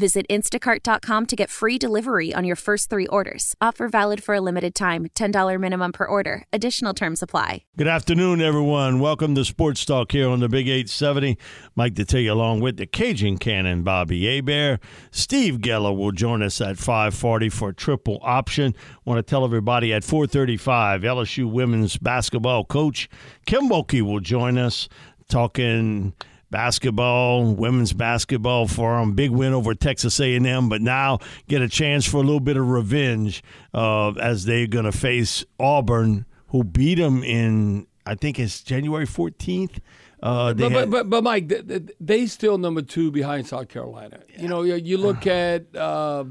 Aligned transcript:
Visit 0.00 0.24
instacart.com 0.30 1.26
to 1.26 1.36
get 1.36 1.50
free 1.50 1.76
delivery 1.76 2.32
on 2.32 2.42
your 2.42 2.56
first 2.56 2.88
three 2.88 3.06
orders. 3.08 3.54
Offer 3.60 3.86
valid 3.86 4.24
for 4.24 4.34
a 4.34 4.40
limited 4.40 4.74
time 4.74 5.08
$10 5.08 5.60
minimum 5.60 5.92
per 5.92 6.06
order. 6.06 6.42
Additional 6.54 6.94
terms 6.94 7.22
apply. 7.22 7.64
Good 7.76 7.86
afternoon, 7.86 8.40
everyone. 8.40 9.00
Welcome 9.00 9.34
to 9.34 9.44
Sports 9.44 9.84
Talk 9.84 10.12
here 10.12 10.26
on 10.26 10.40
the 10.40 10.48
Big 10.48 10.68
870. 10.68 11.36
Mike 11.76 11.96
to 11.96 12.06
take 12.06 12.24
you 12.24 12.32
along 12.32 12.60
with 12.60 12.78
the 12.78 12.86
Cajun 12.86 13.36
Cannon, 13.36 13.82
Bobby 13.82 14.24
Hebert. 14.24 14.80
Steve 15.10 15.58
Geller 15.58 15.94
will 15.94 16.12
join 16.12 16.42
us 16.42 16.62
at 16.62 16.78
540 16.78 17.50
for 17.50 17.70
triple 17.70 18.20
option. 18.22 18.74
Want 19.04 19.18
to 19.18 19.22
tell 19.22 19.44
everybody 19.44 19.92
at 19.92 20.02
435, 20.02 21.02
LSU 21.02 21.52
women's 21.52 21.98
basketball 21.98 22.64
coach 22.64 23.06
Kim 23.44 23.68
Mulkey 23.68 24.00
will 24.00 24.20
join 24.20 24.56
us 24.56 24.88
talking– 25.28 26.14
basketball, 26.50 27.54
women's 27.54 27.92
basketball 27.92 28.66
for 28.66 28.98
them. 28.98 29.14
Big 29.14 29.30
win 29.30 29.52
over 29.52 29.74
Texas 29.74 30.18
A&M, 30.20 30.68
but 30.68 30.82
now 30.82 31.18
get 31.48 31.62
a 31.62 31.68
chance 31.68 32.06
for 32.06 32.18
a 32.18 32.20
little 32.20 32.40
bit 32.40 32.56
of 32.56 32.68
revenge 32.68 33.42
uh, 33.74 34.10
as 34.12 34.44
they're 34.44 34.66
going 34.66 34.84
to 34.84 34.92
face 34.92 35.44
Auburn, 35.58 36.26
who 36.48 36.64
beat 36.64 36.96
them 36.96 37.22
in 37.22 37.86
I 38.06 38.14
think 38.14 38.38
it's 38.38 38.62
January 38.62 39.06
14th. 39.06 39.78
Uh, 40.22 40.52
but, 40.54 40.72
had, 40.72 40.90
but, 40.90 41.08
but 41.08 41.22
Mike, 41.22 41.48
they, 41.48 41.80
they 42.00 42.26
still 42.26 42.58
number 42.58 42.82
two 42.82 43.10
behind 43.10 43.46
South 43.46 43.68
Carolina. 43.68 44.20
Yeah. 44.28 44.42
You 44.42 44.48
know, 44.48 44.62
you 44.62 44.98
look 44.98 45.26
at. 45.26 45.74
Uh, 45.74 46.24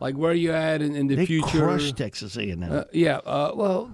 like 0.00 0.16
where 0.16 0.34
you 0.34 0.52
at 0.52 0.82
in, 0.82 0.94
in 0.94 1.06
the 1.06 1.14
they 1.14 1.24
future? 1.24 1.60
Crushed 1.60 1.96
Texas 1.96 2.36
A&M. 2.36 2.62
Uh, 2.62 2.84
yeah. 2.92 3.18
Uh, 3.18 3.52
well, 3.54 3.90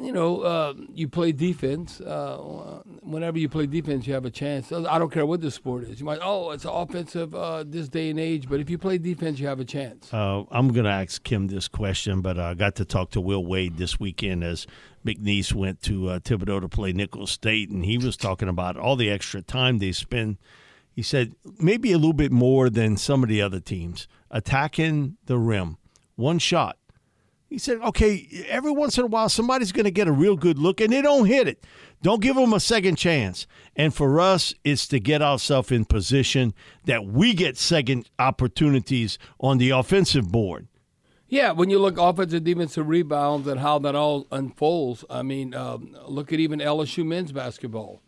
you 0.00 0.12
know, 0.12 0.40
uh, 0.40 0.74
you 0.92 1.08
play 1.08 1.32
defense. 1.32 2.00
Uh, 2.00 2.82
whenever 3.02 3.38
you 3.38 3.48
play 3.48 3.66
defense, 3.66 4.06
you 4.06 4.14
have 4.14 4.24
a 4.24 4.30
chance. 4.30 4.72
I 4.72 4.98
don't 4.98 5.12
care 5.12 5.26
what 5.26 5.40
the 5.40 5.50
sport 5.50 5.84
is. 5.84 6.00
You 6.00 6.06
might, 6.06 6.18
oh, 6.22 6.50
it's 6.50 6.64
offensive 6.68 7.34
uh, 7.34 7.64
this 7.66 7.88
day 7.88 8.10
and 8.10 8.18
age, 8.18 8.48
but 8.48 8.60
if 8.60 8.68
you 8.68 8.78
play 8.78 8.98
defense, 8.98 9.38
you 9.38 9.46
have 9.46 9.60
a 9.60 9.64
chance. 9.64 10.12
Uh, 10.12 10.44
I'm 10.50 10.68
going 10.68 10.84
to 10.84 10.90
ask 10.90 11.22
Kim 11.22 11.46
this 11.46 11.68
question, 11.68 12.20
but 12.20 12.38
I 12.38 12.54
got 12.54 12.74
to 12.76 12.84
talk 12.84 13.10
to 13.10 13.20
Will 13.20 13.44
Wade 13.44 13.76
this 13.76 14.00
weekend 14.00 14.42
as 14.42 14.66
McNeese 15.06 15.52
went 15.52 15.82
to 15.82 16.08
uh, 16.08 16.18
Thibodaux 16.18 16.60
to 16.60 16.68
play 16.68 16.92
Nicholls 16.92 17.30
State, 17.30 17.70
and 17.70 17.84
he 17.84 17.98
was 17.98 18.16
talking 18.16 18.48
about 18.48 18.76
all 18.76 18.96
the 18.96 19.10
extra 19.10 19.42
time 19.42 19.78
they 19.78 19.92
spend. 19.92 20.38
He 20.92 21.02
said 21.02 21.34
maybe 21.58 21.92
a 21.92 21.98
little 21.98 22.12
bit 22.12 22.32
more 22.32 22.70
than 22.70 22.96
some 22.96 23.22
of 23.22 23.28
the 23.28 23.42
other 23.42 23.60
teams 23.60 24.06
attacking 24.30 25.16
the 25.26 25.38
rim. 25.38 25.76
One 26.16 26.38
shot 26.38 26.78
he 27.54 27.58
said, 27.58 27.78
okay, 27.82 28.44
every 28.48 28.72
once 28.72 28.98
in 28.98 29.04
a 29.04 29.06
while, 29.06 29.28
somebody's 29.28 29.70
going 29.70 29.84
to 29.84 29.92
get 29.92 30.08
a 30.08 30.12
real 30.12 30.34
good 30.34 30.58
look 30.58 30.80
and 30.80 30.92
they 30.92 31.00
don't 31.00 31.26
hit 31.26 31.46
it. 31.46 31.62
Don't 32.02 32.20
give 32.20 32.34
them 32.34 32.52
a 32.52 32.58
second 32.58 32.96
chance. 32.96 33.46
And 33.76 33.94
for 33.94 34.18
us, 34.18 34.52
it's 34.64 34.88
to 34.88 34.98
get 34.98 35.22
ourselves 35.22 35.70
in 35.70 35.84
position 35.84 36.52
that 36.86 37.06
we 37.06 37.32
get 37.32 37.56
second 37.56 38.10
opportunities 38.18 39.18
on 39.38 39.58
the 39.58 39.70
offensive 39.70 40.32
board. 40.32 40.66
Yeah, 41.28 41.52
when 41.52 41.70
you 41.70 41.78
look 41.78 41.96
offensive, 41.96 42.42
defensive 42.42 42.88
rebounds 42.88 43.46
and 43.46 43.60
how 43.60 43.78
that 43.78 43.94
all 43.94 44.26
unfolds, 44.32 45.04
I 45.08 45.22
mean, 45.22 45.54
um, 45.54 45.96
look 46.08 46.32
at 46.32 46.40
even 46.40 46.58
LSU 46.58 47.06
men's 47.06 47.30
basketball. 47.30 48.02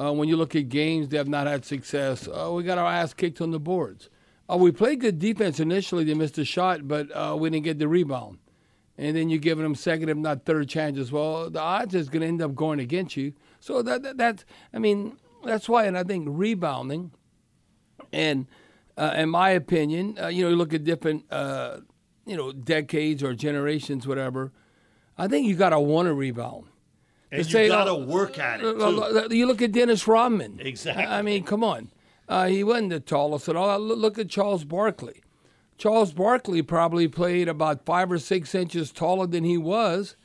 Uh, 0.00 0.14
when 0.14 0.26
you 0.26 0.38
look 0.38 0.56
at 0.56 0.70
games 0.70 1.10
that 1.10 1.18
have 1.18 1.28
not 1.28 1.46
had 1.46 1.66
success, 1.66 2.26
uh, 2.28 2.50
we 2.50 2.62
got 2.62 2.78
our 2.78 2.90
ass 2.90 3.12
kicked 3.12 3.42
on 3.42 3.50
the 3.50 3.60
boards. 3.60 4.08
Uh, 4.50 4.56
we 4.56 4.72
played 4.72 5.02
good 5.02 5.18
defense 5.18 5.60
initially. 5.60 6.02
They 6.04 6.14
missed 6.14 6.38
a 6.38 6.46
shot, 6.46 6.88
but 6.88 7.14
uh, 7.14 7.36
we 7.38 7.50
didn't 7.50 7.64
get 7.64 7.78
the 7.78 7.88
rebound 7.88 8.38
and 8.98 9.16
then 9.16 9.28
you're 9.28 9.38
giving 9.38 9.64
them 9.64 9.74
second, 9.74 10.08
if 10.08 10.16
not 10.16 10.44
third 10.44 10.68
chances. 10.68 11.12
Well, 11.12 11.50
the 11.50 11.60
odds 11.60 11.94
is 11.94 12.08
going 12.08 12.22
to 12.22 12.28
end 12.28 12.42
up 12.42 12.54
going 12.54 12.80
against 12.80 13.16
you. 13.16 13.32
So 13.60 13.82
that, 13.82 14.02
that 14.02 14.16
that's, 14.16 14.44
I 14.72 14.78
mean, 14.78 15.18
that's 15.44 15.68
why, 15.68 15.84
and 15.84 15.96
I 15.96 16.04
think 16.04 16.26
rebounding, 16.30 17.12
and 18.12 18.46
uh, 18.96 19.14
in 19.16 19.28
my 19.28 19.50
opinion, 19.50 20.18
uh, 20.20 20.28
you 20.28 20.44
know, 20.44 20.50
you 20.50 20.56
look 20.56 20.72
at 20.72 20.84
different, 20.84 21.24
uh, 21.30 21.78
you 22.24 22.36
know, 22.36 22.52
decades 22.52 23.22
or 23.22 23.34
generations, 23.34 24.06
whatever. 24.06 24.52
I 25.18 25.28
think 25.28 25.46
you 25.46 25.54
got 25.54 25.70
to 25.70 25.80
want 25.80 26.06
to 26.06 26.14
rebound. 26.14 26.66
And 27.30 27.52
you 27.52 27.68
got 27.68 27.84
to 27.84 27.94
work 27.94 28.38
at 28.38 28.60
it. 28.60 28.78
Too. 28.78 29.36
You 29.36 29.46
look 29.46 29.60
at 29.60 29.72
Dennis 29.72 30.06
Rodman. 30.06 30.60
Exactly. 30.60 31.04
I 31.04 31.22
mean, 31.22 31.42
come 31.42 31.64
on. 31.64 31.90
Uh, 32.28 32.46
he 32.46 32.62
wasn't 32.64 32.90
the 32.90 33.00
tallest 33.00 33.48
at 33.48 33.56
all. 33.56 33.78
Look 33.78 34.18
at 34.18 34.28
Charles 34.28 34.64
Barkley. 34.64 35.22
Charles 35.78 36.12
Barkley 36.12 36.62
probably 36.62 37.06
played 37.06 37.48
about 37.48 37.84
five 37.84 38.10
or 38.10 38.18
six 38.18 38.54
inches 38.54 38.90
taller 38.90 39.26
than 39.26 39.44
he 39.44 39.58
was 39.58 40.16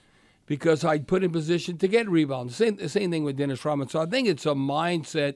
because 0.46 0.84
I'd 0.84 1.08
put 1.08 1.24
in 1.24 1.32
position 1.32 1.78
to 1.78 1.88
get 1.88 2.10
rebounds. 2.10 2.56
Same, 2.56 2.88
same 2.88 3.12
thing 3.12 3.24
with 3.24 3.38
Dennis 3.38 3.64
Rodman. 3.64 3.90
So 3.90 4.02
I 4.02 4.06
think 4.06 4.28
it's 4.28 4.46
a 4.46 4.50
mindset. 4.50 5.36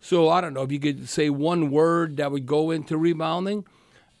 So 0.00 0.28
I 0.28 0.40
don't 0.40 0.54
know 0.54 0.62
if 0.62 0.72
you 0.72 0.80
could 0.80 1.08
say 1.08 1.30
one 1.30 1.70
word 1.70 2.16
that 2.18 2.30
would 2.30 2.46
go 2.46 2.70
into 2.70 2.96
rebounding. 2.96 3.64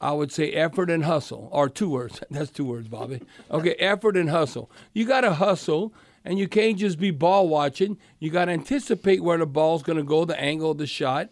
I 0.00 0.12
would 0.12 0.32
say 0.32 0.50
effort 0.52 0.90
and 0.90 1.04
hustle, 1.04 1.48
or 1.52 1.68
two 1.68 1.88
words. 1.88 2.22
That's 2.30 2.50
two 2.50 2.64
words, 2.64 2.88
Bobby. 2.88 3.22
Okay, 3.50 3.74
effort 3.74 4.16
and 4.16 4.30
hustle. 4.30 4.70
You 4.92 5.04
got 5.06 5.22
to 5.22 5.34
hustle, 5.34 5.94
and 6.24 6.38
you 6.38 6.48
can't 6.48 6.78
just 6.78 6.98
be 6.98 7.10
ball 7.10 7.48
watching. 7.48 7.98
You 8.18 8.30
got 8.30 8.46
to 8.46 8.52
anticipate 8.52 9.22
where 9.22 9.38
the 9.38 9.46
ball's 9.46 9.82
going 9.82 9.98
to 9.98 10.04
go, 10.04 10.24
the 10.24 10.40
angle 10.40 10.72
of 10.72 10.78
the 10.78 10.86
shot, 10.86 11.30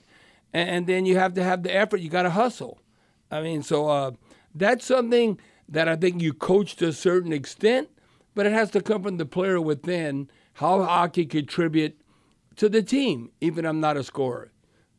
and 0.53 0.87
then 0.87 1.07
you 1.07 1.19
have 1.19 1.35
to 1.35 1.43
have 1.43 1.63
the 1.63 1.75
effort. 1.75 2.01
You 2.01 2.09
got 2.09 2.23
to 2.23 2.31
hustle. 2.31 2.82
I 3.33 3.41
mean, 3.41 3.63
so 3.63 3.89
uh, 3.89 4.11
that's 4.55 4.85
something 4.85 5.41
that 5.67 5.89
I 5.89 5.97
think 5.97 6.21
you 6.21 6.35
coach 6.35 6.77
to 6.77 6.89
a 6.89 6.93
certain 6.93 7.33
extent, 7.33 7.89
but 8.35 8.45
it 8.45 8.53
has 8.53 8.71
to 8.73 8.83
come 8.83 9.03
from 9.03 9.17
the 9.17 9.25
player 9.25 9.59
within 9.59 10.31
how 10.55 10.83
I 10.83 11.09
can 11.09 11.29
contribute 11.29 11.99
to 12.57 12.69
the 12.69 12.83
team, 12.83 13.31
even 13.41 13.65
if 13.65 13.71
I'm 13.71 13.81
not 13.81 13.97
a 13.97 14.05
scorer. 14.05 14.53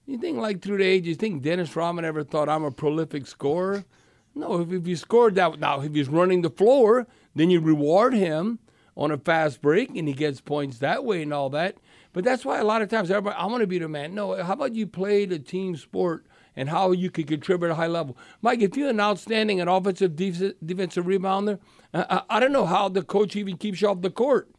You 0.08 0.18
think 0.18 0.40
like 0.40 0.62
through 0.62 0.80
the 0.80 0.84
ages, 0.84 1.10
you 1.10 1.16
think 1.16 1.44
Dennis 1.44 1.76
Rodman 1.76 2.06
ever 2.06 2.24
thought 2.24 2.50
I'm 2.50 2.64
a 2.64 2.72
prolific 2.72 3.28
scorer? 3.28 3.86
No, 4.34 4.60
if, 4.62 4.72
if 4.72 4.88
you 4.88 4.96
scored 4.96 5.36
that, 5.36 5.60
now 5.60 5.82
if 5.82 5.94
he's 5.94 6.10
running 6.10 6.42
the 6.42 6.50
floor, 6.50 7.06
then 7.36 7.52
you 7.52 7.60
reward 7.60 8.16
him 8.16 8.58
on 8.98 9.12
a 9.12 9.18
fast 9.18 9.62
break 9.62 9.90
and 9.96 10.08
he 10.08 10.14
gets 10.14 10.42
points 10.42 10.80
that 10.80 11.06
way 11.06 11.22
and 11.22 11.32
all 11.34 11.52
that. 11.52 11.78
But 12.14 12.24
that's 12.24 12.44
why 12.44 12.60
a 12.60 12.64
lot 12.64 12.82
of 12.82 12.90
times 12.90 13.12
everybody, 13.12 13.36
I 13.38 13.46
want 13.46 13.62
to 13.62 13.68
be 13.68 13.78
the 13.78 13.88
man. 13.88 14.16
No, 14.16 14.42
how 14.44 14.54
about 14.54 14.74
you 14.74 14.88
play 14.88 15.26
the 15.26 15.40
team 15.40 15.76
sport 15.76 16.26
and 16.56 16.69
how 16.69 16.91
you 16.91 17.09
can 17.09 17.25
contribute 17.25 17.68
at 17.68 17.72
a 17.72 17.75
high 17.75 17.88
level. 17.88 18.18
Mike, 18.41 18.62
if 18.62 18.78
you're 18.78 18.90
an 18.90 19.00
outstanding 19.00 19.59
and 19.59 19.69
offensive 19.69 20.16
defensive 20.16 21.06
rebounder, 21.06 21.59
I, 21.94 22.22
I 22.30 22.40
don't 22.40 22.52
know 22.52 22.66
how 22.66 22.90
the 22.90 23.03
coach 23.03 23.36
even 23.36 23.58
keeps 23.58 23.81
you 23.81 23.90
off 23.90 24.02
the 24.02 24.12
court. 24.12 24.50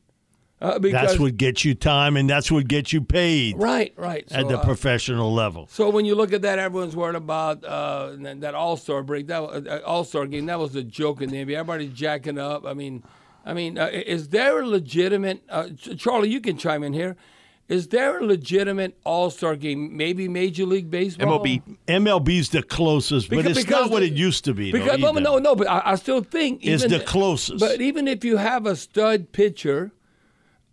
Uh, 0.61 0.79
that's 0.79 1.19
what 1.19 1.37
gets 1.37 1.65
you 1.65 1.75
time, 1.75 2.17
and 2.17 2.31
that's 2.31 2.51
what 2.51 2.67
gets 2.67 2.93
you 2.93 3.03
paid. 3.03 3.59
Right, 3.59 3.93
right. 3.97 4.29
So, 4.31 4.37
at 4.37 4.49
the 4.49 4.59
uh, 4.59 4.65
professional 4.65 5.35
level. 5.35 5.69
So 5.71 5.91
when 5.91 6.07
you 6.07 6.15
look 6.15 6.33
at 6.33 6.43
that, 6.43 6.59
everyone's 6.59 6.97
worried 6.97 7.17
about 7.17 7.63
uh, 7.65 8.17
that 8.17 8.55
All 8.55 8.77
Star 8.79 9.03
break, 9.03 9.27
that 9.27 9.43
uh, 9.43 9.81
All 9.85 10.05
Star 10.05 10.27
game. 10.27 10.47
That 10.47 10.59
was 10.59 10.75
a 10.75 10.83
joke 10.83 11.21
in 11.21 11.31
the 11.31 11.45
NBA. 11.45 11.57
Everybody's 11.57 11.93
jacking 11.93 12.39
up. 12.39 12.65
I 12.65 12.73
mean, 12.73 13.03
I 13.45 13.53
mean, 13.53 13.77
uh, 13.77 13.91
is 13.93 14.29
there 14.29 14.61
a 14.61 14.67
legitimate? 14.67 15.43
Uh, 15.51 15.69
Charlie, 15.99 16.31
you 16.31 16.41
can 16.41 16.57
chime 16.57 16.83
in 16.83 16.95
here. 16.95 17.17
Is 17.69 17.89
there 17.89 18.19
a 18.19 18.25
legitimate 18.25 18.99
All 19.05 19.31
Star 19.31 19.57
game? 19.57 19.97
Maybe 19.97 20.29
Major 20.29 20.67
League 20.67 20.91
Baseball. 20.91 21.41
MLB 21.41 21.63
MLB's 21.89 22.51
the 22.51 22.63
closest, 22.63 23.31
but 23.31 23.37
because, 23.39 23.59
it's 23.59 23.71
not 23.71 23.91
what 23.91 24.03
it 24.03 24.13
used 24.13 24.45
to 24.45 24.55
be. 24.55 24.71
Because 24.71 24.99
no, 24.99 25.13
no, 25.13 25.39
no, 25.39 25.57
but 25.57 25.69
I, 25.69 25.83
I 25.85 25.95
still 25.95 26.23
think 26.23 26.61
it's 26.63 26.87
the 26.87 27.01
closest. 27.01 27.61
But 27.61 27.81
even 27.81 28.07
if 28.07 28.23
you 28.25 28.37
have 28.37 28.67
a 28.67 28.77
stud 28.77 29.33
pitcher, 29.33 29.93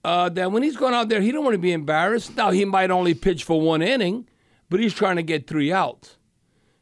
uh, 0.03 0.29
that 0.29 0.52
when 0.52 0.63
he's 0.63 0.75
going 0.75 0.94
out 0.94 1.07
there, 1.07 1.22
he 1.22 1.31
don't 1.31 1.46
want 1.46 1.53
to 1.53 1.59
be 1.59 1.72
embarrassed. 1.72 2.35
Now 2.35 2.52
he 2.52 2.66
might 2.66 2.91
only 2.91 3.13
pitch 3.13 3.46
for 3.46 3.62
one 3.62 3.81
inning, 3.81 4.28
but 4.69 4.81
he's 4.81 4.94
trying 4.94 5.16
to 5.16 5.23
get 5.23 5.47
three 5.47 5.72
outs. 5.72 6.18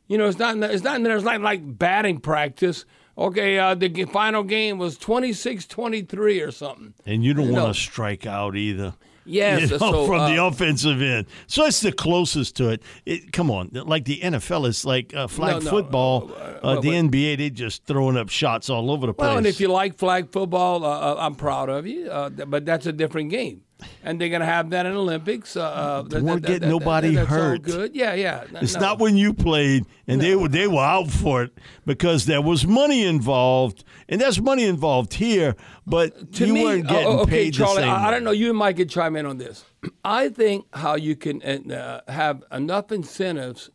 You 0.08 0.18
know, 0.18 0.28
it's 0.28 0.40
not. 0.40 0.58
It's 0.58 0.84
not. 0.84 1.04
There's 1.04 1.24
not 1.24 1.40
like 1.42 1.78
batting 1.78 2.20
practice. 2.20 2.86
Okay, 3.16 3.60
uh, 3.60 3.76
the 3.76 4.06
final 4.06 4.44
game 4.44 4.78
was 4.78 4.98
26-23 4.98 6.48
or 6.48 6.52
something. 6.52 6.94
And 7.06 7.22
you 7.22 7.34
don't 7.34 7.48
you 7.48 7.52
want 7.52 7.66
know. 7.66 7.74
to 7.74 7.78
strike 7.78 8.26
out 8.26 8.56
either. 8.56 8.94
Yes, 9.30 9.62
you 9.62 9.68
know, 9.68 9.78
so, 9.78 10.08
from 10.08 10.22
uh, 10.22 10.30
the 10.30 10.44
offensive 10.44 11.02
end. 11.02 11.28
So 11.48 11.66
it's 11.66 11.82
the 11.82 11.92
closest 11.92 12.56
to 12.58 12.70
it. 12.70 12.84
it 13.06 13.32
come 13.32 13.52
on, 13.52 13.70
like 13.74 14.06
the 14.06 14.20
NFL 14.20 14.68
is 14.68 14.86
like 14.86 15.14
uh, 15.14 15.28
flag 15.28 15.56
no, 15.56 15.60
no, 15.60 15.70
football. 15.70 16.32
Uh, 16.32 16.36
uh 16.36 16.80
the 16.82 16.90
but, 16.90 17.12
NBA, 17.12 17.38
they're 17.38 17.50
just 17.50 17.86
throwing 17.86 18.18
up 18.18 18.30
shots 18.30 18.70
all 18.70 18.92
over 18.92 19.08
the 19.08 19.14
place. 19.14 19.28
Well, 19.28 19.38
and 19.38 19.48
if 19.48 19.60
you 19.60 19.68
like 19.68 19.98
flag 19.98 20.32
football, 20.32 20.84
uh, 20.84 21.14
uh, 21.14 21.16
I'm 21.20 21.36
proud 21.36 21.70
of 21.70 21.86
you. 21.86 22.10
but 22.48 22.66
that's 22.66 22.86
a 22.86 22.94
different 22.94 23.30
game 23.30 23.62
and 24.04 24.20
they're 24.20 24.30
going 24.30 24.42
to 24.42 24.46
have 24.46 24.70
that 24.72 24.86
in 24.86 24.94
Olympics. 24.94 25.56
Uh, 25.56 25.64
uh 25.64 26.02
they 26.04 26.22
weren't 26.22 26.46
getting 26.46 26.70
nobody 26.70 27.16
that, 27.16 27.28
hurt. 27.28 27.62
good, 27.62 27.96
yeah, 27.96 28.14
yeah. 28.14 28.46
It's 28.62 28.76
no. 28.76 28.82
not 28.82 29.00
when 29.00 29.18
you 29.18 29.34
played, 29.34 29.86
and 30.08 30.22
no. 30.22 30.28
they 30.28 30.36
were 30.36 30.48
they 30.48 30.68
were 30.68 30.84
out 30.84 31.10
for 31.10 31.44
it 31.44 31.58
because 31.86 32.26
there 32.26 32.42
was 32.42 32.66
money 32.66 33.06
involved, 33.06 33.84
and 34.08 34.20
there's 34.22 34.42
money 34.42 34.64
involved 34.66 35.14
here, 35.14 35.56
but 35.86 36.34
to 36.34 36.48
you 36.48 36.54
me, 36.54 36.64
weren't 36.64 36.88
getting 36.88 37.08
oh, 37.08 37.20
okay, 37.20 37.46
paid 37.46 37.54
Charlie, 37.54 37.84
I, 37.84 38.08
I, 38.08 38.12
don't 38.12 38.24
know. 38.24 38.32
You 38.32 38.50
and 38.50 38.58
Mike 38.58 38.78
could 38.78 38.90
chime 38.90 39.16
in 39.16 39.26
on 39.26 39.38
this. 39.38 39.66
I 40.04 40.30
think 40.30 40.66
how 40.74 40.96
you 40.96 41.16
can 41.16 41.42
uh, 41.72 42.02
have 42.08 42.44
enough 42.52 42.92
incentives 42.92 43.70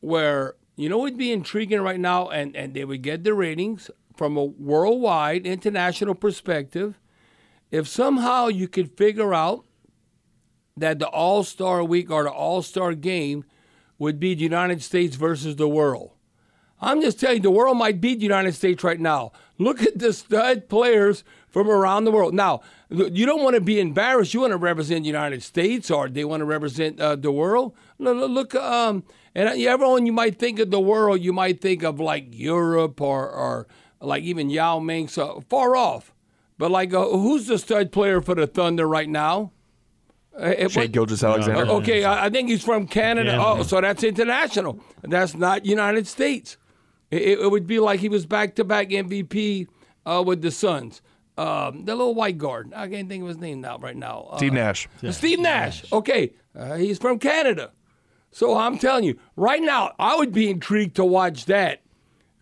where 0.00 0.54
You 0.76 0.88
know 0.88 0.98
would 0.98 1.18
be 1.18 1.32
intriguing 1.32 1.80
right 1.80 2.00
now, 2.00 2.28
and, 2.28 2.56
and 2.56 2.74
they 2.74 2.84
would 2.84 3.02
get 3.02 3.24
the 3.24 3.34
ratings 3.34 3.90
from 4.16 4.36
a 4.36 4.44
worldwide, 4.44 5.46
international 5.46 6.14
perspective. 6.14 6.98
If 7.72 7.88
somehow 7.88 8.48
you 8.48 8.68
could 8.68 8.96
figure 8.96 9.34
out 9.34 9.64
that 10.76 10.98
the 10.98 11.08
All 11.08 11.42
Star 11.42 11.82
week 11.82 12.10
or 12.10 12.22
the 12.22 12.30
All 12.30 12.62
Star 12.62 12.94
game 12.94 13.44
would 13.98 14.20
be 14.20 14.34
the 14.34 14.42
United 14.42 14.82
States 14.82 15.16
versus 15.16 15.56
the 15.56 15.68
world. 15.68 16.12
I'm 16.80 17.00
just 17.00 17.18
telling 17.18 17.36
you, 17.36 17.42
the 17.42 17.50
world 17.50 17.78
might 17.78 18.00
beat 18.00 18.16
the 18.16 18.24
United 18.24 18.54
States 18.54 18.82
right 18.82 18.98
now. 19.00 19.32
Look 19.56 19.82
at 19.82 19.98
the 19.98 20.12
stud 20.12 20.68
players 20.68 21.22
from 21.48 21.70
around 21.70 22.04
the 22.04 22.10
world. 22.10 22.34
Now, 22.34 22.62
you 22.90 23.24
don't 23.24 23.42
want 23.42 23.54
to 23.54 23.60
be 23.60 23.78
embarrassed. 23.78 24.34
You 24.34 24.40
want 24.40 24.50
to 24.50 24.56
represent 24.56 25.04
the 25.04 25.06
United 25.06 25.44
States 25.44 25.90
or 25.92 26.08
they 26.08 26.24
want 26.24 26.40
to 26.40 26.44
represent 26.44 27.00
uh, 27.00 27.14
the 27.14 27.30
world. 27.30 27.74
Look, 27.98 28.56
um, 28.56 29.04
and 29.34 29.48
everyone 29.48 30.06
you 30.06 30.12
might 30.12 30.40
think 30.40 30.58
of 30.58 30.72
the 30.72 30.80
world, 30.80 31.20
you 31.20 31.32
might 31.32 31.60
think 31.60 31.84
of 31.84 32.00
like 32.00 32.26
Europe 32.32 33.00
or, 33.00 33.30
or 33.30 33.68
like 34.00 34.24
even 34.24 34.50
Yao 34.50 34.80
Ming, 34.80 35.06
so 35.06 35.44
far 35.48 35.76
off. 35.76 36.11
But 36.62 36.70
like, 36.70 36.94
uh, 36.94 37.08
who's 37.08 37.48
the 37.48 37.58
stud 37.58 37.90
player 37.90 38.20
for 38.20 38.36
the 38.36 38.46
Thunder 38.46 38.86
right 38.86 39.08
now? 39.08 39.50
Uh, 40.32 40.68
Shai 40.68 40.86
Gilgeous-Alexander. 40.86 41.66
okay, 41.72 42.04
I, 42.04 42.26
I 42.26 42.30
think 42.30 42.50
he's 42.50 42.62
from 42.62 42.86
Canada. 42.86 43.32
Yeah. 43.32 43.44
Oh, 43.44 43.64
so 43.64 43.80
that's 43.80 44.04
international. 44.04 44.78
That's 45.02 45.34
not 45.34 45.66
United 45.66 46.06
States. 46.06 46.58
It, 47.10 47.40
it 47.40 47.50
would 47.50 47.66
be 47.66 47.80
like 47.80 47.98
he 47.98 48.08
was 48.08 48.26
back 48.26 48.54
to 48.54 48.64
back 48.64 48.90
MVP 48.90 49.66
uh, 50.06 50.22
with 50.24 50.40
the 50.40 50.52
Suns. 50.52 51.02
Um, 51.36 51.84
the 51.84 51.96
little 51.96 52.14
white 52.14 52.38
guard. 52.38 52.72
I 52.76 52.86
can't 52.86 53.08
think 53.08 53.22
of 53.22 53.28
his 53.28 53.38
name 53.38 53.60
now. 53.60 53.78
Right 53.78 53.96
now, 53.96 54.28
uh, 54.30 54.36
Steve 54.36 54.52
Nash. 54.52 54.88
Yeah. 55.00 55.10
Steve 55.10 55.40
Nash. 55.40 55.92
Okay, 55.92 56.30
uh, 56.54 56.76
he's 56.76 57.00
from 57.00 57.18
Canada. 57.18 57.72
So 58.30 58.56
I'm 58.56 58.78
telling 58.78 59.02
you, 59.02 59.18
right 59.34 59.60
now, 59.60 59.96
I 59.98 60.14
would 60.14 60.32
be 60.32 60.48
intrigued 60.48 60.94
to 60.94 61.04
watch 61.04 61.46
that, 61.46 61.82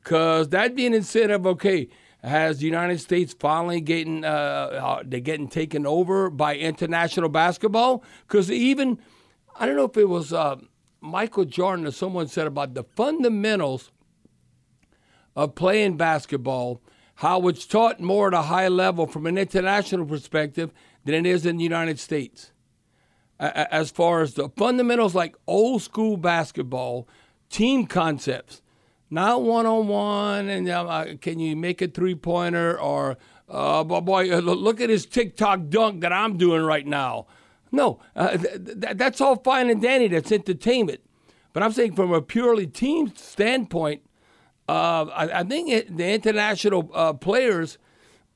cause 0.05 0.51
that'd 0.51 0.77
be 0.77 0.85
an 0.85 0.93
incentive. 0.93 1.47
Okay, 1.47 1.89
has 2.23 2.59
the 2.59 2.67
United 2.67 3.01
States 3.01 3.35
finally 3.39 3.81
getting 3.81 4.25
uh, 4.25 4.29
uh, 4.29 5.03
they're 5.05 5.21
getting 5.21 5.49
taken 5.49 5.87
over 5.87 6.31
by 6.31 6.57
international 6.57 7.29
basketball? 7.29 8.05
Because 8.27 8.51
even 8.51 8.99
I 9.59 9.67
don't 9.67 9.77
know 9.77 9.85
if 9.85 9.97
it 9.97 10.09
was 10.09 10.33
uh, 10.33 10.57
Michael 11.01 11.45
Jordan 11.45 11.87
or 11.87 11.91
someone 11.91 12.29
said 12.29 12.47
about 12.47 12.75
the 12.75 12.85
fundamentals 12.85 13.91
of 15.35 15.55
playing 15.55 15.97
basketball, 15.97 16.83
how 17.17 17.47
it's 17.49 17.67
taught 17.67 18.01
more 18.01 18.29
at 18.29 18.35
a 18.35 18.43
high 18.43 18.69
level 18.69 19.07
from 19.07 19.27
an 19.27 19.39
international 19.39 20.07
perspective 20.07 20.73
than 21.05 21.15
it 21.15 21.27
is 21.27 21.47
in 21.47 21.57
the 21.57 21.65
United 21.65 21.99
States. 21.99 22.53
As 23.39 23.91
far 23.91 24.21
as 24.21 24.35
the 24.35 24.51
fundamentals 24.51 25.15
like 25.15 25.35
old 25.47 25.81
school 25.81 26.19
basketball, 26.19 27.09
team 27.49 27.87
concepts, 27.87 28.61
not 29.11 29.43
one 29.43 29.67
on 29.67 29.89
one, 29.89 30.49
and 30.49 30.69
uh, 30.69 31.07
can 31.21 31.39
you 31.41 31.57
make 31.57 31.83
a 31.83 31.89
three 31.89 32.15
pointer 32.15 32.79
or 32.79 33.19
uh, 33.49 33.83
boy, 33.83 34.33
uh, 34.33 34.39
look 34.39 34.81
at 34.81 34.89
his 34.91 35.07
TikTok 35.07 35.69
dunk 35.69 36.03
that 36.03 36.13
I'm 36.13 36.37
doing 36.37 36.63
right 36.63 36.87
now. 36.87 37.27
No, 37.73 38.01
uh, 38.15 38.37
th- 38.37 38.65
th- 38.65 38.97
that's 38.97 39.21
all 39.21 39.37
fine 39.37 39.71
and 39.71 39.83
dandy. 39.83 40.09
That's 40.09 40.31
entertainment. 40.31 41.01
But 41.53 41.63
I'm 41.63 41.73
saying 41.73 41.97
from 41.97 42.13
a 42.13 42.23
purely 42.23 42.67
team 42.67 43.13
standpoint, 43.17 44.03
uh, 44.69 45.07
I, 45.07 45.41
I, 45.41 45.45
think 45.45 45.69
it, 45.69 45.97
the 45.97 46.13
international 46.13 46.91
uh, 46.95 47.13
players 47.13 47.79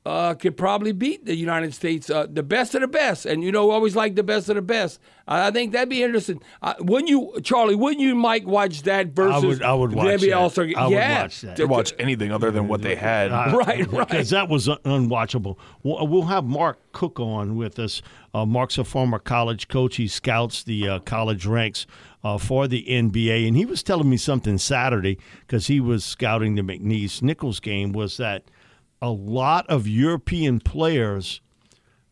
uh, 0.07 0.35
could 0.35 0.57
probably 0.57 0.93
beat 0.93 1.25
the 1.25 1.35
United 1.35 1.73
States, 1.73 2.11
uh, 2.11 2.27
the 2.31 2.43
best 2.43 2.75
of 2.75 2.83
the 2.83 2.89
best. 2.89 3.25
And 3.25 3.43
you 3.43 3.51
know, 3.51 3.71
always 3.71 3.97
like 3.97 4.15
the 4.15 4.23
best 4.23 4.49
of 4.49 4.57
the 4.57 4.63
best. 4.63 5.01
I 5.27 5.51
think 5.51 5.73
that'd 5.73 5.89
be 5.89 6.03
interesting. 6.03 6.43
Uh, 6.61 6.75
wouldn't 6.81 7.09
you, 7.09 7.41
Charlie? 7.43 7.75
Wouldn't 7.75 8.01
you, 8.01 8.15
Mike, 8.15 8.47
watch 8.47 8.83
that 8.83 9.09
versus 9.09 9.43
I 9.43 9.47
would, 9.47 9.63
I 9.63 9.73
would 9.73 9.93
watch 9.95 10.21
the 10.21 10.27
NBA 10.29 10.37
All 10.37 10.51
Star? 10.51 10.65
Yeah, 10.67 10.87
would 10.87 10.95
watch 10.95 11.41
that. 11.41 11.57
To 11.57 11.65
watch 11.65 11.95
anything 11.99 12.31
other 12.31 12.51
than 12.51 12.69
what 12.69 12.83
they 12.83 12.95
had. 12.95 13.33
Uh, 13.33 13.57
right, 13.67 13.91
right. 13.91 14.07
Because 14.07 14.29
that 14.31 14.51
was 14.51 14.69
un- 14.69 14.79
unwatchable. 14.85 15.57
We'll 15.83 16.25
have 16.25 16.45
Mark 16.45 16.79
Cook 16.93 17.19
on 17.19 17.57
with 17.57 17.79
us. 17.79 18.03
Uh, 18.35 18.45
Mark's 18.45 18.77
a 18.77 18.85
former 18.85 19.19
college 19.19 19.69
coach. 19.69 19.97
He 19.97 20.09
scouts 20.09 20.63
the 20.63 20.89
uh, 20.89 20.99
college 21.01 21.47
ranks. 21.47 21.87
Uh, 22.23 22.39
for 22.39 22.67
the 22.67 22.87
NBA. 22.89 23.47
And 23.47 23.55
he 23.55 23.67
was 23.67 23.83
telling 23.83 24.09
me 24.09 24.17
something 24.17 24.57
Saturday 24.57 25.19
because 25.41 25.67
he 25.67 25.79
was 25.79 26.07
scouting 26.07 26.55
the 26.55 26.63
McNeese 26.63 27.21
Nicholls 27.21 27.61
game 27.61 27.93
was 27.93 28.17
that 28.17 28.45
a 29.05 29.11
lot 29.11 29.67
of 29.69 29.87
European 29.87 30.61
players 30.61 31.43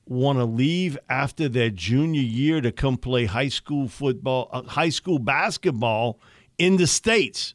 want 0.05 0.39
to 0.39 0.45
leave 0.45 0.99
after 1.09 1.49
their 1.49 1.71
junior 1.71 2.21
year 2.21 2.61
to 2.61 2.71
come 2.71 2.99
play 2.99 3.25
high 3.25 3.49
school 3.49 3.89
football, 3.89 4.51
uh, 4.53 4.63
high 4.65 4.91
school 4.91 5.19
basketball 5.19 6.21
in 6.59 6.77
the 6.77 6.87
States. 6.87 7.55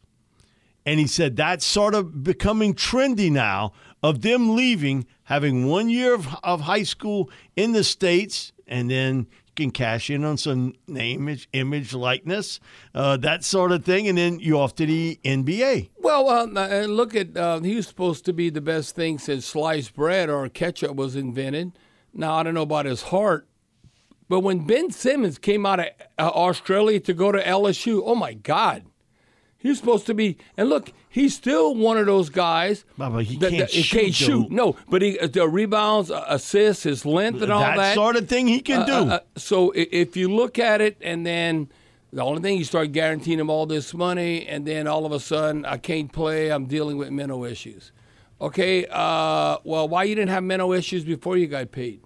And 0.88 1.00
he 1.00 1.06
said 1.06 1.36
that's 1.36 1.68
sort 1.68 1.94
of 1.94 2.24
becoming 2.24 2.74
trendy 2.74 3.31
now 3.31 3.74
of 4.01 4.24
them 4.24 4.56
leaving, 4.56 5.06
having 5.25 5.68
one 5.68 5.88
year 5.88 6.16
of, 6.16 6.28
of 6.44 6.62
high 6.62 6.83
school 6.83 7.30
in 7.56 7.74
the 7.74 7.83
States, 7.83 8.54
and 8.66 8.90
then 8.90 9.28
can 9.57 9.71
cash 9.71 10.09
in 10.09 10.24
on 10.24 10.38
some 10.38 10.75
name, 10.88 11.38
image, 11.51 11.94
likeness, 11.94 12.59
uh, 12.95 13.18
that 13.18 13.44
sort 13.44 13.71
of 13.71 13.83
thing, 13.83 14.07
and 14.07 14.18
then 14.18 14.39
you're 14.39 14.62
off 14.62 14.75
to 14.75 14.86
the 14.86 15.19
NBA. 15.25 15.89
Well, 15.98 16.30
uh, 16.30 16.45
look 16.86 17.15
at 17.15 17.36
uh, 17.36 17.59
he 17.59 17.75
was 17.75 17.88
supposed 17.88 18.24
to 18.25 18.33
be 18.33 18.50
the 18.50 18.62
best 18.62 18.95
thing 18.95 19.18
since 19.19 19.45
sliced 19.45 19.94
bread 19.94 20.30
or 20.30 20.48
ketchup 20.48 20.95
was 20.95 21.15
invented. 21.15 21.77
Now 22.13 22.36
I 22.36 22.44
don't 22.44 22.54
know 22.54 22.62
about 22.62 22.86
his 22.86 23.04
heart, 23.04 23.48
but 24.30 24.39
when 24.39 24.65
Ben 24.65 24.92
Simmons 24.92 25.38
came 25.38 25.65
out 25.65 25.80
of 25.80 25.88
uh, 26.18 26.30
Australia 26.30 27.00
to 27.01 27.13
go 27.13 27.31
to 27.31 27.42
LSU, 27.42 28.01
oh 28.06 28.15
my 28.15 28.33
God, 28.33 28.86
He's 29.68 29.80
supposed 29.80 30.06
to 30.06 30.14
be, 30.14 30.38
and 30.56 30.69
look, 30.69 30.94
he's 31.10 31.36
still 31.36 31.75
one 31.75 31.98
of 31.98 32.06
those 32.06 32.30
guys. 32.30 32.86
But 32.98 33.24
he 33.24 33.38
can't, 33.38 33.58
that, 33.58 33.72
shoot, 33.72 34.00
can't 34.00 34.14
shoot. 34.14 34.50
No, 34.50 34.78
but 34.90 35.02
he 35.02 35.18
the 35.18 35.48
rebounds, 35.48 36.10
uh, 36.10 36.24
assists, 36.28 36.84
his 36.84 37.06
length, 37.06 37.42
and 37.42 37.52
all 37.52 37.62
that, 37.62 37.75
that 37.75 37.96
sort 37.96 38.16
of 38.16 38.30
thing 38.30 38.48
he 38.48 38.62
can 38.62 38.84
uh, 38.84 38.86
do. 38.86 38.94
Uh, 38.94 39.16
uh, 39.16 39.19
so 39.36 39.72
if 39.75 40.16
you 40.16 40.34
look 40.34 40.58
at 40.58 40.80
it, 40.80 40.98
and 41.02 41.25
then 41.25 41.69
the 42.14 42.24
only 42.24 42.42
thing 42.42 42.58
you 42.58 42.64
start 42.64 42.94
guaranteeing 42.94 43.40
him 43.40 43.50
all 43.50 43.66
this 43.66 43.94
money, 43.94 44.48
and 44.48 44.66
then 44.66 44.88
all 44.88 45.06
of 45.06 45.12
a 45.12 45.19
sudden 45.19 45.66
I 45.66 45.78
can't 45.78 46.12
play. 46.12 46.50
I'm 46.50 46.66
dealing 46.66 46.98
with 46.98 47.12
mental 47.12 47.44
issues. 47.44 47.92
Okay, 48.40 48.86
uh, 48.90 49.58
well, 49.64 49.90
why 49.90 50.04
you 50.04 50.16
didn't 50.16 50.30
have 50.30 50.44
mental 50.44 50.72
issues 50.72 51.04
before 51.04 51.36
you 51.36 51.48
got 51.48 51.72
paid? 51.72 52.02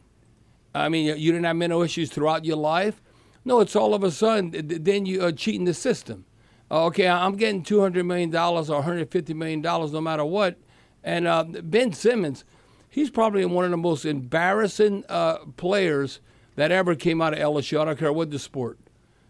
I 0.74 0.90
mean, 0.90 1.06
you 1.06 1.31
didn't 1.31 1.44
have 1.44 1.58
mental 1.58 1.81
issues 1.81 2.10
throughout 2.10 2.46
your 2.46 2.58
life. 2.58 3.02
No, 3.44 3.60
it's 3.60 3.75
all 3.75 3.94
of 3.94 4.04
a 4.04 4.12
sudden 4.12 4.52
then 4.54 5.06
you 5.06 5.24
are 5.24 5.31
cheating 5.31 5.66
the 5.66 5.74
system. 5.74 6.25
Oh, 6.74 6.86
okay, 6.86 7.06
I'm 7.06 7.36
getting 7.36 7.64
$200 7.64 8.06
million 8.06 8.34
or 8.34 8.64
$150 8.64 9.36
million 9.36 9.62
no 9.62 10.00
matter 10.00 10.24
what. 10.24 10.56
And 11.04 11.28
uh, 11.28 11.44
Ben 11.44 11.92
Simmons, 11.92 12.46
he's 12.88 13.10
probably 13.10 13.44
one 13.44 13.66
of 13.66 13.72
the 13.72 13.78
most 13.78 14.06
embarrassing 14.06 15.04
uh, 15.10 15.40
players 15.58 16.22
that 16.56 16.72
ever 16.72 16.96
came 16.96 17.22
out 17.22 17.34
of 17.34 17.40
LSU. 17.40 17.82
I 17.82 17.86
don't 17.86 18.00
care 18.00 18.13
what 18.13 18.32
the 18.32 18.40
sport. 18.40 18.80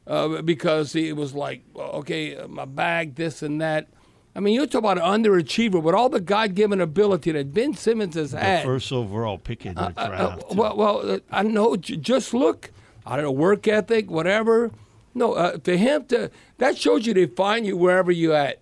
Uh, 0.05 0.43
because 0.43 0.93
he 0.93 1.11
was 1.13 1.33
like, 1.33 1.63
okay, 1.75 2.35
uh, 2.35 2.47
my 2.47 2.65
bag, 2.65 3.15
this 3.15 3.41
and 3.41 3.59
that. 3.59 3.87
I 4.35 4.39
mean, 4.39 4.53
you 4.53 4.67
talk 4.67 4.79
about 4.79 4.99
an 4.99 5.23
underachiever 5.23 5.81
with 5.81 5.95
all 5.95 6.09
the 6.09 6.19
God-given 6.19 6.79
ability 6.79 7.31
that 7.31 7.53
Ben 7.53 7.73
Simmons 7.73 8.13
has 8.15 8.31
the 8.31 8.39
had. 8.39 8.65
First 8.65 8.91
overall 8.91 9.39
pick 9.39 9.65
in 9.65 9.75
the 9.75 9.81
uh, 9.81 9.93
uh, 9.97 10.07
draft. 10.07 10.55
well, 10.55 10.77
well 10.77 11.19
I 11.31 11.41
know. 11.41 11.75
Just 11.75 12.35
look. 12.35 12.71
I 13.03 13.15
don't 13.15 13.25
know, 13.25 13.31
work 13.31 13.67
ethic, 13.67 14.11
whatever. 14.11 14.71
No, 15.13 15.33
uh, 15.33 15.57
for 15.63 15.75
him 15.75 16.05
to 16.05 16.31
that 16.57 16.77
shows 16.77 17.05
you 17.05 17.13
they 17.13 17.25
find 17.25 17.65
you 17.65 17.77
wherever 17.77 18.11
you 18.11 18.33
at. 18.33 18.61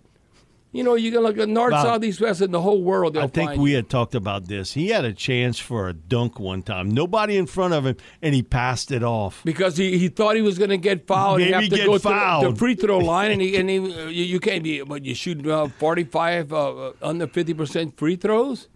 You 0.72 0.84
know, 0.84 0.94
you 0.94 1.10
can 1.10 1.22
look 1.22 1.36
at 1.36 1.48
north, 1.48 1.72
Bob, 1.72 1.84
south, 1.84 2.04
east, 2.04 2.20
west, 2.20 2.40
in 2.40 2.52
the 2.52 2.60
whole 2.60 2.80
world. 2.80 3.16
I 3.16 3.26
think 3.26 3.56
we 3.56 3.70
you. 3.70 3.76
had 3.76 3.88
talked 3.88 4.14
about 4.14 4.46
this. 4.46 4.72
He 4.72 4.90
had 4.90 5.04
a 5.04 5.12
chance 5.12 5.58
for 5.58 5.88
a 5.88 5.92
dunk 5.92 6.38
one 6.38 6.62
time. 6.62 6.92
Nobody 6.92 7.36
in 7.36 7.46
front 7.46 7.74
of 7.74 7.84
him, 7.84 7.96
and 8.22 8.36
he 8.36 8.42
passed 8.44 8.92
it 8.92 9.02
off 9.02 9.42
because 9.44 9.76
he, 9.76 9.98
he 9.98 10.08
thought 10.08 10.36
he 10.36 10.42
was 10.42 10.58
going 10.58 10.70
to 10.70 10.76
get 10.76 11.08
fouled. 11.08 11.38
Maybe 11.38 11.52
have 11.52 11.64
to 11.64 11.70
get 11.70 11.86
go 11.86 11.98
fouled. 11.98 12.44
to 12.44 12.52
the 12.52 12.56
free 12.56 12.76
throw 12.76 12.98
line, 12.98 13.32
and 13.32 13.42
he, 13.42 13.56
and 13.56 13.68
he, 13.68 13.78
uh, 14.00 14.06
you, 14.06 14.24
you 14.24 14.38
can't 14.38 14.62
be. 14.62 14.80
But 14.82 15.04
you 15.04 15.12
shoot 15.16 15.44
uh, 15.44 15.66
forty 15.66 16.04
five 16.04 16.52
uh, 16.52 16.92
under 17.02 17.26
fifty 17.26 17.52
percent 17.52 17.96
free 17.96 18.14
throws. 18.14 18.68